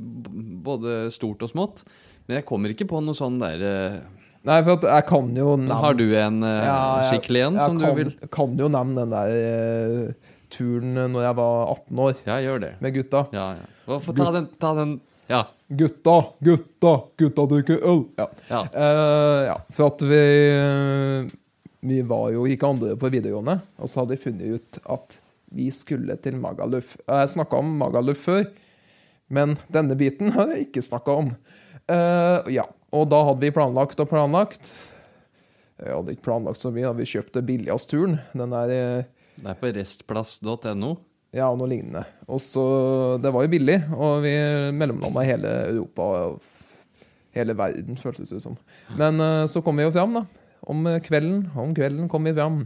både 0.65 0.99
stort 1.15 1.43
og 1.45 1.51
smått. 1.51 1.85
Men 2.25 2.39
jeg 2.39 2.47
kommer 2.49 2.73
ikke 2.73 2.87
på 2.89 3.01
noe 3.05 3.17
sånn 3.17 3.41
der 3.41 3.65
eh, 3.65 3.97
Nei, 4.45 4.59
for 4.61 4.85
jeg 4.85 5.05
kan 5.09 5.29
jo 5.33 5.55
nevne 5.57 5.77
Har 5.81 5.95
du 5.97 6.03
en 6.19 6.35
uh, 6.45 6.51
Ja, 6.61 6.79
skikkelig 7.09 7.41
en 7.47 7.55
som 7.57 7.79
kan, 7.81 7.81
du 7.81 7.97
vil 7.97 8.11
Jeg 8.13 8.29
kan 8.33 8.53
jo 8.59 8.69
nevne 8.69 9.05
den 9.05 9.13
der 9.15 10.11
uh, 10.11 10.33
turen 10.53 10.93
når 10.93 11.25
jeg 11.25 11.37
var 11.39 11.71
18 11.73 12.01
år, 12.05 12.19
Ja, 12.27 12.37
gjør 12.45 12.61
det. 12.61 12.69
med 12.79 12.93
gutta. 12.95 13.25
Ja, 13.33 13.47
ja. 13.57 13.97
Få 13.99 14.13
ta 14.15 14.29
den, 14.31 14.45
ta 14.61 14.71
den. 14.77 14.93
Ja. 15.31 15.41
Gutta, 15.67 16.15
gutta, 16.45 16.93
gutta 17.17 17.45
drikker 17.49 17.81
øl! 17.81 18.03
Ja. 18.19 18.27
ja. 18.49 18.61
Uh, 18.69 19.41
ja, 19.47 19.57
for 19.73 19.89
at 19.89 20.03
vi 20.05 20.21
Vi 21.85 22.01
var 22.01 22.31
jo 22.33 22.45
ikke 22.49 22.69
andre 22.69 22.95
på 22.97 23.09
videregående, 23.13 23.59
og 23.77 23.89
så 23.89 24.01
hadde 24.01 24.15
vi 24.15 24.23
funnet 24.23 24.57
ut 24.57 24.79
at 24.89 25.19
vi 25.55 25.67
skulle 25.71 26.15
til 26.17 26.39
Magaluf. 26.41 26.95
Jeg 27.05 27.29
snakka 27.35 27.59
om 27.61 27.75
Magaluf 27.77 28.23
før, 28.25 28.47
men 29.29 29.53
denne 29.71 29.97
biten 29.97 30.33
har 30.33 30.49
jeg 30.53 30.67
ikke 30.67 30.83
snakka 30.85 31.19
om. 31.21 31.29
Uh, 31.85 32.41
ja, 32.49 32.65
og 32.95 33.09
da 33.13 33.21
hadde 33.29 33.45
vi 33.45 33.53
planlagt 33.53 34.01
og 34.01 34.09
planlagt. 34.09 34.73
Jeg 35.81 35.91
hadde 35.91 36.15
ikke 36.15 36.29
planlagt 36.29 36.61
så 36.61 36.71
mye, 36.73 36.93
vi 36.97 37.07
kjøpte 37.09 37.43
billigst-turen. 37.45 38.17
Den 38.33 38.55
er 38.55 38.71
eh, 38.71 39.09
Det 39.35 39.51
er 39.51 39.59
på 39.59 39.71
restplass.no. 39.75 40.95
Ja, 41.35 41.49
og 41.51 41.59
noe 41.59 41.67
lignende. 41.67 42.05
Og 42.31 42.39
så, 42.39 42.65
Det 43.21 43.31
var 43.33 43.43
jo 43.43 43.51
billig, 43.51 43.79
og 43.91 44.23
vi 44.23 44.33
mellomlanda 44.71 45.23
i 45.23 45.31
hele 45.33 45.53
Europa 45.67 46.09
og 46.29 46.41
hele 47.35 47.57
verden, 47.59 47.99
føltes 47.99 48.31
det 48.31 48.41
som. 48.45 48.55
Men 48.95 49.19
eh, 49.19 49.43
så 49.51 49.61
kom 49.61 49.75
vi 49.75 49.83
jo 49.83 49.91
fram, 49.91 50.15
da. 50.15 50.25
Om 50.65 50.87
kvelden, 51.03 51.49
om 51.59 51.75
kvelden 51.75 52.07
kom 52.09 52.25
vi 52.25 52.33
fram 52.33 52.63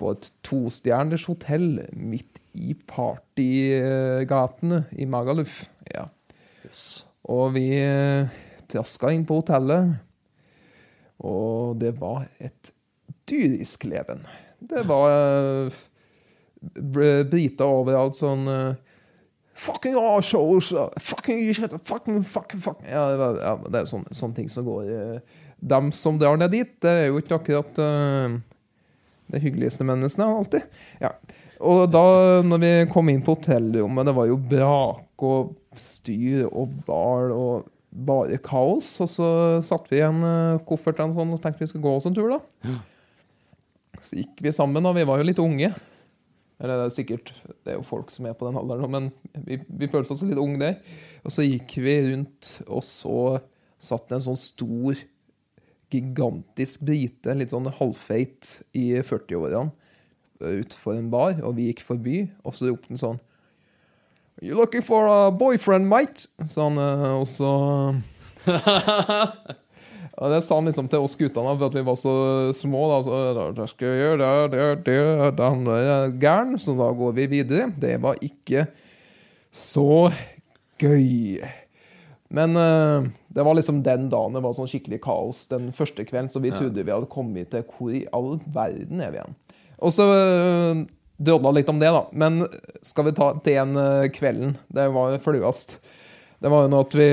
på 0.00 0.14
et 0.14 0.30
tostjerners 0.42 1.26
hotell 1.28 1.82
midt 1.92 2.40
i 2.56 2.74
partygatene 2.88 4.82
i 4.96 5.06
Magaluf. 5.08 5.62
Ja. 5.92 6.08
Yes. 6.66 7.04
Og 7.28 7.52
vi 7.56 7.68
eh, 7.76 8.32
traska 8.72 9.12
inn 9.12 9.26
på 9.28 9.42
hotellet, 9.42 9.94
og 11.22 11.78
det 11.78 11.92
var 12.00 12.24
et 12.42 12.72
dyrisk 13.30 13.84
leven. 13.86 14.24
Det 14.58 14.82
var 14.88 15.12
eh, 15.12 15.82
briter 16.62 17.66
overalt 17.66 18.18
sånn 18.18 18.48
eh, 18.50 18.80
Fucking 19.62 19.94
assholes! 19.94 20.72
Fucking 20.98 21.42
shit! 21.54 21.74
Fucking, 21.84 22.22
fucking, 22.24 22.60
fucking 22.60 22.88
Ja, 22.88 23.04
det, 23.12 23.26
ja, 23.42 23.52
det 23.68 23.82
er 23.82 23.90
sånne, 23.90 24.14
sånne 24.16 24.38
ting 24.38 24.48
som 24.50 24.66
går 24.66 24.88
uh, 24.88 25.42
Dem 25.60 25.92
som 25.94 26.16
drar 26.18 26.40
ned 26.40 26.54
dit, 26.54 26.72
det 26.82 26.90
er 26.90 27.04
jo 27.10 27.20
ikke 27.20 27.36
akkurat 27.38 27.82
uh, 27.82 28.38
det 29.32 29.40
hyggeligste 29.40 29.86
menneskene 29.86 30.26
alltid. 30.26 30.64
Ja. 31.00 31.12
Og 31.62 31.84
da 31.88 32.02
når 32.44 32.58
vi 32.64 32.72
kom 32.90 33.08
inn 33.08 33.22
på 33.24 33.36
hotellrommet, 33.36 34.08
det 34.08 34.16
var 34.16 34.26
jo 34.28 34.40
brak 34.50 35.24
og 35.24 35.54
styr 35.78 36.48
og 36.50 36.74
bal 36.88 37.30
og 37.32 37.70
bare 37.92 38.40
kaos. 38.42 38.88
Og 39.04 39.08
så 39.08 39.28
satte 39.64 39.92
vi 39.92 40.00
igjen 40.00 40.18
uh, 40.26 40.58
koffertene 40.66 41.14
sånn 41.14 41.36
og 41.36 41.40
tenkte 41.44 41.62
vi 41.62 41.70
skulle 41.70 41.86
gå 41.86 41.94
oss 42.00 42.10
en 42.10 42.18
tur, 42.18 42.34
da. 42.34 42.74
Så 44.02 44.18
gikk 44.18 44.42
vi 44.42 44.52
sammen, 44.52 44.90
og 44.90 44.98
vi 44.98 45.06
var 45.06 45.22
jo 45.22 45.30
litt 45.30 45.40
unge. 45.40 45.70
Eller 46.60 46.78
det 46.78 46.88
er 46.88 46.94
sikkert 46.94 47.32
Det 47.64 47.72
er 47.72 47.78
jo 47.78 47.86
folk 47.86 48.12
som 48.12 48.26
er 48.28 48.36
på 48.38 48.46
den 48.48 48.58
alderen, 48.60 48.84
nå, 48.84 48.90
men 48.92 49.08
vi, 49.46 49.58
vi 49.66 49.88
følte 49.90 50.14
oss 50.14 50.24
litt 50.26 50.40
unge 50.40 50.60
der. 50.60 50.76
Og 51.24 51.34
så 51.34 51.46
gikk 51.46 51.76
vi 51.82 51.96
rundt, 52.10 52.52
og 52.66 52.84
så 52.86 53.16
satt 53.82 54.08
det 54.08 54.18
en 54.18 54.26
sånn 54.30 54.40
stor, 54.40 55.00
gigantisk 55.92 56.84
brite, 56.88 57.34
litt 57.36 57.52
sånn 57.52 57.68
halvfeit 57.76 58.62
i 58.78 58.86
40-årene, 59.04 59.74
utenfor 60.42 60.96
en 60.96 61.10
bar, 61.12 61.36
og 61.44 61.58
vi 61.58 61.68
gikk 61.68 61.82
forbi, 61.84 62.22
og 62.42 62.56
så 62.56 62.70
ropte 62.70 62.94
han 62.94 63.02
sånn 63.02 63.20
You 64.42 64.56
looking 64.56 64.82
for 64.82 65.06
a 65.06 65.30
boyfriend, 65.30 65.86
mate? 65.86 66.24
Sånn, 66.50 66.80
og 66.80 67.26
så 67.30 67.50
Og 70.20 70.32
det 70.32 70.42
sa 70.44 70.58
han 70.58 70.68
liksom 70.68 70.90
til 70.92 71.04
oss 71.06 71.16
guttene, 71.16 71.54
for 71.56 71.70
at 71.70 71.76
vi 71.78 71.84
var 71.86 71.96
så 71.96 72.14
små. 72.56 72.84
da, 72.90 72.98
så 73.06 73.20
da, 73.56 73.66
skal 73.70 73.94
vi 73.94 74.02
gjøre 74.02 74.20
det, 74.20 74.32
det, 74.52 74.66
det, 74.86 74.98
det 75.38 76.20
gæren, 76.20 76.54
så 76.60 76.76
da 76.76 76.90
går 76.96 77.16
vi 77.16 77.28
videre. 77.38 77.70
Det 77.80 77.96
var 78.02 78.20
ikke 78.20 78.66
så 79.52 80.12
gøy. 80.82 81.40
Men 82.32 82.56
uh, 82.56 83.08
det 83.28 83.44
var 83.44 83.56
liksom 83.56 83.82
den 83.84 84.08
dagen 84.12 84.36
det 84.36 84.40
var 84.44 84.56
sånn 84.56 84.68
skikkelig 84.70 85.02
kaos 85.04 85.44
den 85.50 85.68
første 85.76 86.04
kvelden, 86.08 86.30
så 86.32 86.40
vi 86.40 86.52
trodde 86.54 86.84
vi 86.84 86.92
hadde 86.92 87.10
kommet 87.12 87.50
til 87.52 87.64
hvor 87.68 87.92
i 87.92 88.06
all 88.16 88.34
verden 88.52 89.02
er 89.04 89.12
vi 89.12 89.20
igjen. 89.20 89.36
Og 89.82 89.92
så 89.92 90.06
uh, 90.08 90.84
drodla 91.22 91.52
litt 91.56 91.72
om 91.72 91.80
det, 91.80 91.90
da. 91.92 92.04
Men 92.12 92.44
skal 92.84 93.08
vi 93.08 93.16
ta 93.16 93.32
til 93.44 93.58
en 93.62 93.76
eh, 93.78 94.08
kvelden? 94.10 94.56
Det 94.72 94.88
var 94.94 95.18
flauest. 95.22 95.76
Det 96.42 96.50
var 96.50 96.64
jo 96.64 96.72
noe 96.72 96.86
at 96.86 96.96
vi 96.98 97.10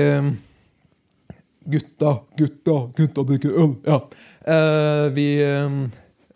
Gutta, 1.64 2.22
gutta, 2.36 2.76
gutta 2.96 3.22
drikker 3.28 3.52
øl. 3.52 3.74
Ja. 3.84 3.98
Eh, 4.48 5.06
vi 5.12 5.26
eh, 5.44 5.74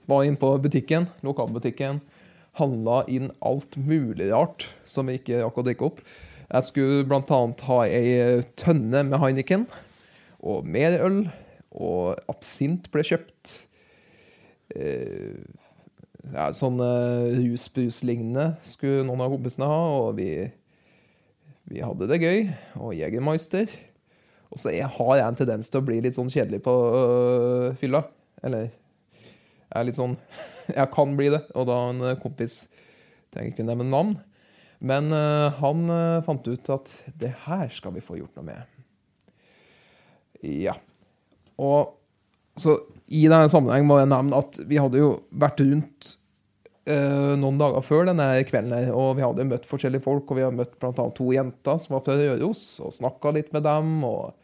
var 0.04 0.24
inne 0.24 0.36
på 0.36 0.50
butikken, 0.60 1.06
lokalbutikken, 1.24 2.02
handla 2.60 3.00
inn 3.08 3.30
alt 3.40 3.78
mulig 3.80 4.28
rart 4.34 4.66
som 4.84 5.08
vi 5.08 5.16
ikke 5.16 5.40
rakk 5.40 5.60
å 5.62 5.64
drikke 5.64 5.88
opp. 5.88 6.02
Jeg 6.44 6.68
skulle 6.68 7.20
annet 7.24 7.64
ha 7.66 7.78
ei 7.88 8.42
tønne 8.60 9.00
med 9.08 9.18
Heineken 9.22 9.64
og 10.44 10.68
mer 10.68 10.98
øl. 11.00 11.24
Og 11.74 12.20
absint 12.30 12.86
ble 12.92 13.02
kjøpt. 13.02 13.54
Eh, 14.76 15.40
ja, 16.34 16.50
sånn 16.54 16.78
rusbruslignende 16.78 18.52
skulle 18.68 19.02
noen 19.08 19.24
av 19.24 19.32
kompisene 19.34 19.66
ha, 19.68 19.80
og 20.04 20.14
vi, 20.20 20.28
vi 21.72 21.82
hadde 21.82 22.12
det 22.12 22.20
gøy. 22.22 22.46
Og 22.76 22.94
Jegermeister. 23.00 23.72
Og 24.54 24.62
så 24.62 24.70
har 24.70 25.16
jeg 25.18 25.26
en 25.26 25.38
tendens 25.38 25.70
til 25.70 25.82
å 25.82 25.86
bli 25.86 25.98
litt 26.04 26.16
sånn 26.18 26.30
kjedelig 26.30 26.62
på 26.62 26.74
øh, 26.94 27.68
fylla. 27.80 28.04
Eller 28.46 28.68
jeg 28.68 29.80
er 29.80 29.88
litt 29.88 29.98
sånn 29.98 30.14
Jeg 30.78 30.90
kan 30.94 31.16
bli 31.18 31.32
det. 31.34 31.42
Og 31.58 31.66
da 31.70 31.80
en 31.90 32.04
øh, 32.12 32.16
kompis 32.22 32.64
Trenger 33.34 33.50
ikke 33.50 33.66
nevne 33.66 33.88
navn. 33.90 34.14
Men 34.84 35.10
øh, 35.10 35.50
han 35.58 35.90
øh, 35.90 36.22
fant 36.26 36.46
ut 36.46 36.70
at 36.70 36.92
det 37.18 37.32
her 37.46 37.66
skal 37.74 37.94
vi 37.96 38.04
få 38.04 38.18
gjort 38.20 38.36
noe 38.38 38.46
med. 38.46 38.82
Ja. 40.44 40.76
Og 41.58 41.96
så 42.54 42.76
i 43.10 43.24
denne 43.26 43.50
sammenheng 43.50 43.88
må 43.88 43.98
jeg 43.98 44.12
nevne 44.12 44.38
at 44.38 44.60
vi 44.68 44.78
hadde 44.78 45.00
jo 45.00 45.08
vært 45.34 45.62
rundt 45.64 46.12
øh, 46.86 47.34
noen 47.40 47.58
dager 47.58 47.82
før 47.86 48.06
denne 48.10 48.28
kvelden 48.46 48.76
her, 48.76 48.92
og 48.94 49.16
vi 49.18 49.24
hadde 49.24 49.48
møtt 49.48 49.66
forskjellige 49.66 50.04
folk, 50.04 50.28
og 50.28 50.38
vi 50.38 50.46
har 50.46 50.54
møtt 50.54 50.76
annet 50.84 51.16
to 51.18 51.30
jenter 51.34 51.80
som 51.80 51.96
var 51.96 52.04
fra 52.06 52.18
Røros, 52.20 52.64
og 52.84 52.94
snakka 52.94 53.34
litt 53.34 53.50
med 53.56 53.66
dem. 53.66 53.96
og 54.06 54.43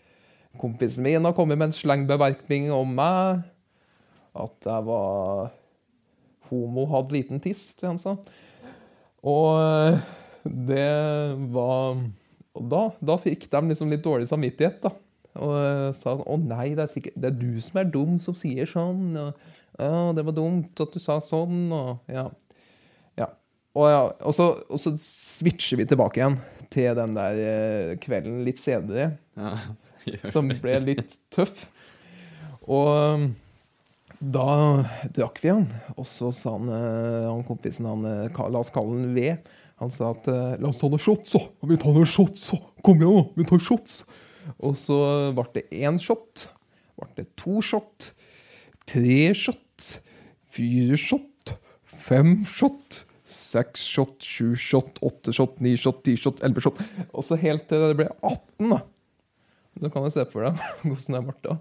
Kompisen 0.59 1.05
min 1.07 1.25
har 1.25 1.35
kommet 1.37 1.59
med 1.59 1.71
en 1.71 1.77
slengbemerkning 1.77 2.71
om 2.75 2.91
meg. 2.97 3.45
At 4.35 4.67
jeg 4.67 4.87
var 4.87 5.51
homo, 6.51 6.87
hadde 6.91 7.15
liten 7.15 7.43
tiss, 7.43 7.75
tror 7.79 7.91
jeg 7.91 7.95
han 7.95 8.03
sa. 8.03 8.17
Og 9.31 9.61
eh, 9.61 10.01
det 10.45 10.91
var 11.53 11.99
Og 12.57 12.69
da, 12.73 12.87
da 13.05 13.17
fikk 13.21 13.45
de 13.53 13.61
liksom 13.69 13.91
litt 13.93 14.05
dårlig 14.05 14.31
samvittighet, 14.31 14.81
da. 14.83 14.95
Og 15.39 15.57
eh, 15.61 15.89
sa 15.95 16.17
sånn 16.17 16.27
Å 16.27 16.39
nei, 16.41 16.71
det 16.75 16.87
er 16.87 16.91
sikkert 16.91 17.19
Det 17.21 17.29
er 17.29 17.37
du 17.39 17.61
som 17.63 17.83
er 17.83 17.91
dum 17.93 18.17
som 18.23 18.39
sier 18.39 18.71
sånn. 18.71 19.11
Og, 19.21 19.51
ja, 19.81 19.99
det 20.17 20.25
var 20.27 20.37
dumt 20.37 20.83
at 20.83 20.97
du 20.97 21.03
sa 21.03 21.19
sånn, 21.25 21.69
og 21.73 22.11
ja. 22.11 22.27
ja. 23.21 23.29
Og, 23.77 23.85
ja, 23.87 24.01
og, 24.19 24.35
så, 24.37 24.51
og 24.69 24.83
så 24.83 24.93
switcher 25.01 25.81
vi 25.81 25.87
tilbake 25.89 26.21
igjen 26.21 26.41
til 26.71 26.91
den 26.99 27.15
der 27.17 27.45
eh, 27.45 27.95
kvelden 28.03 28.43
litt 28.47 28.61
senere, 28.63 29.15
Ja. 29.39 29.55
som 30.35 30.51
ble 30.63 30.77
litt 30.85 31.17
tøff. 31.33 31.67
Og 32.71 32.91
um, 32.91 33.31
da 34.21 34.47
drakk 35.17 35.41
vi 35.41 35.49
han, 35.49 35.67
og 35.97 36.05
så 36.09 36.29
sa 36.37 36.53
han, 36.59 36.69
eh, 36.69 37.25
han 37.25 37.45
kompisen 37.49 37.89
han, 37.89 38.05
eh, 38.05 38.41
La 38.53 38.61
oss 38.61 38.73
kalle 38.75 38.99
han 38.99 39.15
V. 39.17 39.31
Han 39.81 39.93
sa 39.93 40.11
at 40.13 40.29
eh, 40.29 40.59
la 40.61 40.69
oss 40.69 40.81
ta 40.83 40.91
noen 40.93 41.01
shots, 41.01 41.33
så. 41.33 41.41
Vi 41.65 41.79
tar 41.81 41.97
noen 41.97 42.09
shots, 42.09 42.51
så. 42.51 42.61
Kom 42.85 43.01
igjen, 43.01 43.17
nå. 43.17 43.23
Vi 43.39 43.49
tar 43.49 43.63
shots. 43.65 44.03
Og 44.61 44.77
så 44.77 44.99
ble 45.37 45.47
det 45.57 45.65
én 45.73 45.97
shot. 46.01 46.51
Ble 47.01 47.09
det 47.17 47.31
to 47.41 47.63
shot. 47.65 48.11
Tre 48.85 49.21
shot. 49.33 49.89
Fire 50.53 51.01
shot. 51.01 51.57
Fem 52.05 52.43
shot. 52.45 53.05
Seks 53.31 53.85
shot, 53.87 54.17
sju 54.27 54.57
shot, 54.59 54.97
åtte 55.07 55.31
shot, 55.33 55.61
ni 55.63 55.77
shot, 55.79 56.01
ti 56.03 56.17
shot, 56.19 56.41
elleve 56.43 56.65
shot. 56.65 56.81
Og 57.15 57.23
så 57.23 57.39
helt 57.39 57.69
til 57.71 57.85
det 57.85 57.99
ble 58.01 58.09
18, 58.27 58.73
da. 58.73 58.81
Du 59.81 59.88
kan 59.88 60.05
jo 60.05 60.12
se 60.12 60.27
for 60.29 60.45
deg 60.47 60.61
hvordan 60.85 61.16
det 61.16 61.23
ble 61.27 61.37
da. 61.47 61.57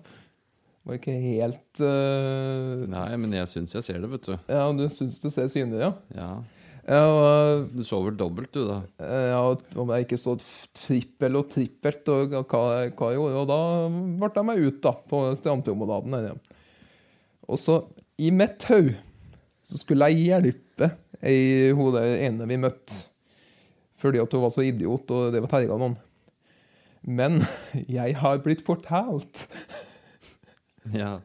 Det 0.79 0.89
var 0.89 0.97
ikke 0.99 1.17
helt 1.21 1.81
uh... 1.85 2.85
Nei, 2.89 3.09
men 3.21 3.35
jeg 3.35 3.49
syns 3.51 3.75
jeg 3.75 3.85
ser 3.85 3.99
det, 4.01 4.09
vet 4.13 4.29
du. 4.29 4.33
Ja, 4.49 4.63
du 4.73 4.85
syns 4.91 5.19
du 5.21 5.27
ser 5.31 5.49
synlig, 5.51 5.81
ja? 5.83 5.91
Ja. 6.15 6.29
Ja, 6.89 7.01
og, 7.05 7.67
Du 7.75 7.83
sover 7.85 8.15
dobbelt, 8.17 8.49
du, 8.55 8.63
da. 8.65 8.79
eh, 9.03 9.27
ja, 9.29 9.41
om 9.77 9.91
jeg 9.93 10.07
ikke 10.07 10.17
så 10.17 10.33
trippel 10.73 11.37
og 11.37 11.51
trippelt 11.51 12.07
og 12.09 12.33
hva, 12.49 12.61
hva 12.87 13.09
jeg 13.11 13.19
gjorde, 13.19 13.43
og 13.43 13.49
da 13.51 13.59
ble 14.23 14.31
jeg 14.39 14.47
meg 14.47 14.63
ut 14.63 14.79
da, 14.87 14.95
på 15.11 15.19
strandpromenaden 15.37 16.15
der. 16.17 16.39
Og 17.45 17.61
så, 17.61 17.83
i 18.17 18.31
mitt 18.33 18.65
hode, 18.71 18.95
så 19.69 19.77
skulle 19.77 20.09
jeg 20.09 20.31
hjelpe 20.31 20.89
ei 21.21 21.69
hun 21.77 21.93
der 21.93 22.15
ene 22.25 22.47
vi 22.49 22.57
møtte, 22.63 23.03
fordi 23.99 24.23
at 24.23 24.33
hun 24.33 24.47
var 24.47 24.55
så 24.55 24.65
idiot 24.65 25.11
og 25.13 25.35
det 25.35 25.43
var 25.43 25.51
terga 25.51 25.77
noen. 25.77 25.97
Men 27.01 27.41
jeg 27.99 28.17
har 28.19 28.43
blitt 28.43 28.65
fortalt 28.67 29.47
Ja. 30.95 31.19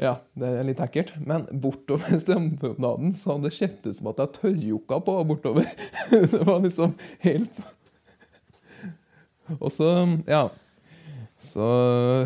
Ja, 0.00 0.16
det 0.38 0.48
er 0.48 0.66
litt 0.66 0.80
ekkelt. 0.82 1.12
Men 1.20 1.44
bortover 1.62 2.18
strømpromenaden 2.20 3.12
så 3.16 3.34
hadde 3.34 3.50
det 3.50 3.56
sett 3.56 3.84
ut 3.86 3.96
som 3.96 4.10
at 4.10 4.22
jeg 4.22 4.34
tørrjokka 4.38 4.98
på 5.06 5.14
bortover. 5.28 5.68
Det 6.32 6.42
var 6.48 6.62
liksom 6.64 6.96
helt 7.22 7.60
Og 9.58 9.68
så, 9.74 9.88
ja 10.26 10.46
Så 11.42 11.66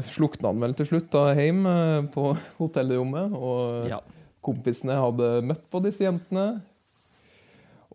slukna 0.07 0.53
han 0.53 0.63
vel 0.63 0.77
til 0.79 0.89
slutt 0.93 1.11
da 1.13 1.27
hjem 1.37 1.67
eh, 1.69 2.07
på 2.13 2.31
hotellrommet, 2.61 3.35
og 3.35 3.91
ja. 3.91 4.01
kompisene 4.45 4.99
hadde 5.01 5.31
møtt 5.49 5.65
på 5.73 5.81
disse 5.85 6.05
jentene. 6.05 6.61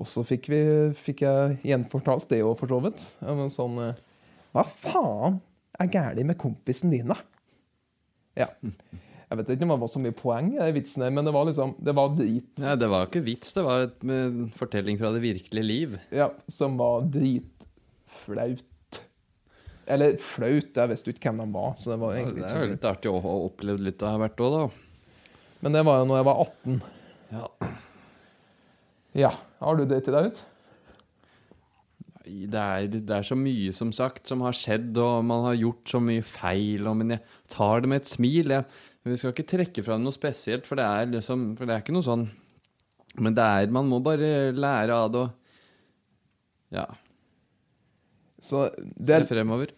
Og 0.01 0.09
så 0.09 0.23
fikk, 0.25 0.49
vi, 0.49 0.61
fikk 0.97 1.21
jeg 1.27 1.59
gjenfortalt 1.69 2.25
det 2.31 2.41
òg, 2.41 2.55
for 2.59 2.73
så 2.73 2.81
vidt. 2.87 3.05
Ja, 3.21 3.35
men 3.37 3.53
sånn 3.53 3.77
eh, 3.83 3.99
Hva 4.51 4.65
faen 4.67 5.39
er 5.79 5.91
galt 5.91 6.25
med 6.27 6.37
kompisen 6.39 6.91
din, 6.93 7.11
da? 7.11 7.17
Ja. 8.37 8.47
Jeg 9.31 9.39
vet 9.39 9.51
ikke 9.53 9.63
om 9.63 9.71
det 9.71 9.79
var 9.79 9.91
så 9.91 10.01
mye 10.03 10.15
poeng 10.15 10.49
i 10.51 10.59
den 10.59 10.73
vitsen, 10.75 11.05
men 11.15 11.23
det 11.27 11.31
var 11.31 11.45
liksom 11.47 11.77
Det 11.79 11.93
var 11.95 12.11
drit. 12.17 12.49
Nei, 12.59 12.73
det 12.79 12.89
var 12.91 13.07
ikke 13.07 13.23
vits, 13.23 13.53
det 13.55 13.63
var 13.63 13.85
en 13.87 14.49
fortelling 14.55 14.99
fra 14.99 15.13
det 15.15 15.23
virkelige 15.23 15.63
liv. 15.67 15.95
Ja, 16.11 16.27
som 16.51 16.75
var 16.79 17.07
dritflaut. 17.13 18.67
Eller 19.91 20.17
flaut, 20.23 20.75
jeg 20.75 20.91
visste 20.91 21.13
ikke 21.13 21.31
hvem 21.31 21.45
de 21.45 21.47
var. 21.55 21.77
Så 21.79 21.93
det 21.93 21.99
var 22.03 22.19
Det 22.19 22.43
er 22.47 22.65
jo 22.65 22.73
litt 22.73 22.87
artig 22.87 23.11
å 23.11 23.23
ha 23.23 23.37
opplevd 23.47 23.87
litt 23.87 24.03
av 24.07 24.19
hvert 24.21 24.43
òg, 24.43 24.57
da. 24.57 24.65
Men 25.63 25.77
det 25.77 25.85
var 25.87 26.01
jo 26.01 26.09
når 26.09 26.19
jeg 26.19 26.27
var 26.27 26.43
18. 26.43 26.77
Ja. 27.31 27.47
Ja. 29.21 29.31
Har 29.61 29.79
du 29.79 29.85
det 29.87 30.03
til 30.05 30.15
deg 30.15 30.31
ut? 30.31 30.43
Det 32.21 32.59
er, 32.61 32.85
det 32.91 33.15
er 33.15 33.25
så 33.25 33.35
mye, 33.37 33.71
som 33.73 33.89
sagt, 33.95 34.27
som 34.29 34.43
har 34.45 34.53
skjedd, 34.53 34.93
og 35.01 35.25
man 35.25 35.45
har 35.47 35.57
gjort 35.57 35.89
så 35.89 36.01
mye 36.03 36.21
feil. 36.25 36.85
Og, 36.85 36.97
men 36.99 37.15
jeg 37.15 37.23
tar 37.49 37.81
det 37.81 37.89
med 37.89 38.03
et 38.03 38.11
smil. 38.11 38.53
Jeg, 38.53 38.67
vi 39.07 39.17
skal 39.17 39.33
ikke 39.33 39.49
trekke 39.49 39.83
fram 39.85 40.03
noe 40.05 40.13
spesielt, 40.13 40.67
for 40.69 40.77
det 40.77 40.85
er 40.85 41.13
liksom 41.15 41.51
For 41.57 41.65
det 41.65 41.73
er 41.73 41.81
ikke 41.81 41.95
noe 41.95 42.05
sånn 42.05 42.27
Men 43.17 43.33
det 43.33 43.41
er 43.43 43.71
Man 43.73 43.87
må 43.89 43.97
bare 44.05 44.51
lære 44.53 44.93
av 44.93 45.07
det 45.13 45.23
og 45.23 46.75
Ja. 46.77 46.85
Så 48.41 48.67
Se 49.01 49.17
fremover. 49.27 49.73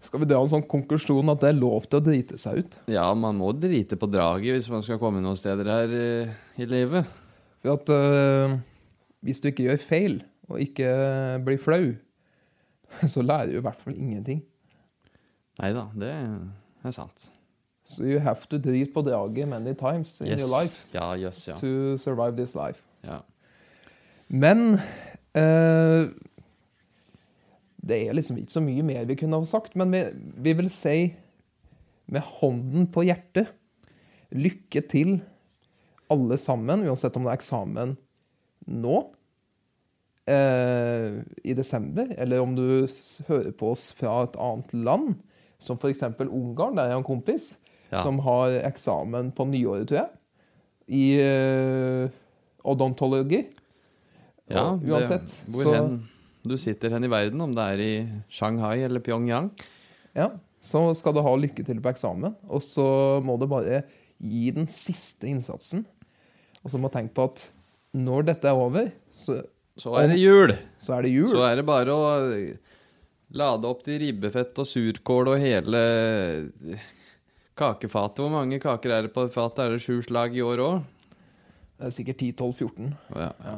skal 0.00 0.22
vi 0.22 0.28
dra 0.30 0.38
en 0.40 0.48
sånn 0.50 0.64
konklusjon 0.70 1.34
at 1.34 1.42
det 1.42 1.50
er 1.50 1.58
lov 1.58 1.84
til 1.84 1.98
å 1.98 2.04
drite 2.06 2.38
seg 2.40 2.62
ut? 2.62 2.78
Ja, 2.88 3.10
man 3.14 3.36
må 3.36 3.50
drite 3.52 3.98
på 3.98 4.08
draget 4.08 4.54
hvis 4.54 4.70
man 4.72 4.82
skal 4.86 4.98
komme 5.02 5.20
noen 5.20 5.36
steder 5.36 5.68
her 5.68 5.92
uh, 5.92 6.32
i 6.56 6.66
livet. 6.70 7.10
For 7.60 7.74
at 7.74 7.92
uh, 7.92 8.56
hvis 9.20 9.42
du 9.42 9.50
ikke 9.50 9.66
gjør 9.68 9.84
feil, 9.84 10.16
og 10.48 10.60
ikke 10.60 10.88
blir 11.44 11.58
flau, 11.60 11.90
så 13.12 13.22
lærer 13.22 13.50
du 13.52 13.58
i 13.58 13.64
hvert 13.66 13.80
fall 13.82 13.96
ingenting. 13.98 14.42
Nei 15.58 15.72
da, 15.74 15.86
det 15.98 16.12
er 16.14 16.94
sant. 16.94 17.28
So 17.88 18.04
you 18.04 18.18
have 18.20 18.44
to 18.52 18.58
drite 18.60 18.92
på 18.94 19.00
draget 19.06 19.48
many 19.48 19.72
times 19.74 20.20
in 20.20 20.28
Yes. 20.28 20.40
your 20.44 20.50
life 20.60 20.88
Ja, 20.94 21.14
yes, 21.16 21.46
ja. 21.48 21.54
to 21.56 21.96
survive 21.98 22.36
this 22.36 22.54
life. 22.54 22.82
ja. 23.04 23.20
Men 24.28 24.74
eh, 25.34 26.10
det 27.88 27.96
er 28.08 28.12
liksom 28.12 28.36
ikke 28.36 28.52
så 28.52 28.60
mye 28.60 28.82
mer 28.84 29.06
vi 29.08 29.16
kunne 29.16 29.38
ha 29.40 29.44
sagt, 29.48 29.76
men 29.76 29.92
vi, 29.94 30.02
vi 30.36 30.52
vil 30.58 30.68
si 30.70 31.14
med 32.12 32.20
hånden 32.40 32.86
på 32.92 33.04
hjertet 33.08 33.48
lykke 34.36 34.82
til 34.90 35.14
alle 36.12 36.36
sammen, 36.40 36.84
uansett 36.88 37.16
om 37.16 37.24
det 37.24 37.32
er 37.32 37.38
eksamen 37.40 37.96
nå 38.68 38.98
eh, 40.28 41.18
i 41.44 41.54
desember, 41.56 42.10
eller 42.18 42.42
om 42.44 42.54
du 42.56 42.86
hører 43.28 43.52
på 43.56 43.70
oss 43.74 43.88
fra 43.96 44.22
et 44.26 44.36
annet 44.36 44.74
land, 44.74 45.14
som 45.58 45.78
f.eks. 45.80 46.02
Ungarn, 46.28 46.76
der 46.78 46.90
jeg 46.90 46.96
har 46.96 47.02
en 47.02 47.08
kompis 47.08 47.56
Ja. 47.90 48.02
som 48.04 48.18
har 48.20 48.52
eksamen 48.68 49.30
på 49.32 49.46
nyåret, 49.48 49.88
tror 49.88 50.02
jeg, 50.02 50.10
i 50.92 51.04
eh, 51.24 52.10
odontologi. 52.68 53.46
ja 54.52 54.66
Og 54.74 54.84
uansett, 54.88 55.26
det, 55.46 55.54
hvor 55.54 55.62
så- 55.64 55.74
hen 55.74 56.08
du 56.48 56.56
sitter 56.56 56.90
hen 56.94 57.04
i 57.04 57.08
verden, 57.10 57.40
om 57.40 57.54
det 57.54 57.64
er 57.64 57.78
i 57.82 58.08
Shanghai 58.30 58.78
eller 58.84 59.00
Pyongyang. 59.00 59.50
Ja, 60.16 60.30
så 60.60 60.94
skal 60.96 61.12
du 61.14 61.20
ha 61.20 61.34
lykke 61.36 61.64
til 61.66 61.80
på 61.80 61.90
eksamen, 61.90 62.34
og 62.48 62.62
så 62.62 63.20
må 63.24 63.38
du 63.38 63.46
bare 63.46 63.82
gi 64.22 64.50
den 64.50 64.66
siste 64.66 65.26
innsatsen. 65.28 65.84
Og 66.64 66.70
så 66.70 66.78
må 66.80 66.88
du 66.88 66.96
tenke 66.96 67.14
på 67.14 67.24
at 67.24 67.50
når 67.94 68.24
dette 68.30 68.48
er 68.48 68.52
over, 68.56 68.88
så, 69.10 69.42
Så 69.78 69.94
er 70.00 70.10
det 70.10 70.18
jul! 70.18 70.54
så 70.82 70.96
er 70.96 71.06
det 71.06 71.14
jul. 71.14 71.28
Så 71.30 71.42
er 71.46 71.60
det 71.60 71.66
bare 71.68 71.94
å 71.94 72.06
lade 73.38 73.68
opp 73.68 73.82
til 73.86 74.00
ribbefett 74.02 74.56
og 74.58 74.66
surkål 74.66 75.34
og 75.34 75.42
hele 75.42 75.82
kakefatet. 77.58 78.22
Hvor 78.24 78.32
mange 78.32 78.60
kaker 78.62 78.94
er 78.94 79.06
det 79.06 79.12
på 79.14 79.26
fatet? 79.34 79.64
Er 79.64 79.76
det 79.76 79.84
sju 79.84 80.00
slag 80.06 80.36
i 80.36 80.42
år 80.44 80.62
òg? 80.64 80.80
Det 81.78 81.86
er 81.86 81.94
sikkert 81.94 82.24
10-12-14. 82.24 82.88
Ja. 83.14 83.28
Ja. 83.44 83.54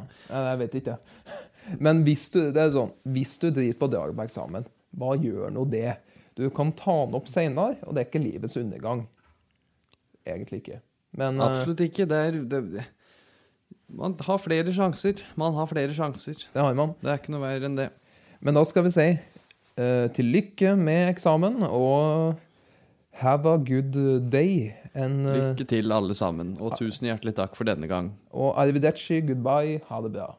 Jeg 0.50 0.60
vet 0.60 0.76
ikke, 0.80 0.96
jeg. 0.98 1.78
Men 1.80 2.02
hvis 2.04 2.26
du, 2.34 2.40
det 2.52 2.60
er 2.60 2.74
sånn, 2.74 2.92
hvis 3.14 3.32
du 3.40 3.48
driter 3.48 3.78
på 3.80 3.88
draget 3.92 4.16
på 4.18 4.26
eksamen, 4.26 4.66
hva 5.00 5.14
gjør 5.16 5.52
nå 5.54 5.64
det? 5.72 5.94
Du 6.36 6.44
kan 6.52 6.72
ta 6.76 6.98
den 7.06 7.16
opp 7.16 7.28
senere, 7.30 7.78
og 7.86 7.96
det 7.96 8.02
er 8.02 8.08
ikke 8.10 8.22
livets 8.24 8.58
undergang. 8.60 9.06
Egentlig 10.28 10.60
ikke. 10.62 10.80
Men 11.16 11.40
eh, 11.40 11.46
Absolutt 11.46 11.80
ikke. 11.84 12.06
Det 12.10 12.20
er 12.28 12.38
det, 12.52 12.84
Man 14.00 14.14
har 14.26 14.38
flere 14.38 14.72
sjanser. 14.74 15.24
Man 15.40 15.56
har 15.56 15.66
flere 15.70 15.94
sjanser. 15.94 16.46
det 16.54 16.62
har 16.62 16.76
man. 16.78 16.94
Det 17.02 17.10
er 17.10 17.18
ikke 17.20 17.34
noe 17.34 17.42
verre 17.42 17.68
enn 17.68 17.78
det. 17.78 17.88
Men 18.40 18.56
da 18.56 18.62
skal 18.64 18.86
vi 18.86 18.92
si 18.94 19.08
uh, 19.16 20.06
til 20.16 20.30
lykke 20.32 20.76
med 20.78 21.10
eksamen, 21.10 21.62
og 21.66 22.38
have 23.20 23.50
a 23.50 23.58
good 23.58 23.98
day. 24.30 24.70
En, 24.94 25.26
uh, 25.26 25.34
Lykke 25.34 25.66
til, 25.68 25.92
alle 25.92 26.16
sammen. 26.16 26.56
Og 26.60 26.78
tusen 26.78 27.10
hjertelig 27.10 27.36
takk 27.36 27.58
for 27.58 27.68
denne 27.68 27.90
gang. 27.90 28.14
og 28.30 28.54
arrivederci, 28.62 29.20
goodbye, 29.26 29.80
ha 29.90 30.00
det 30.06 30.14
bra. 30.16 30.30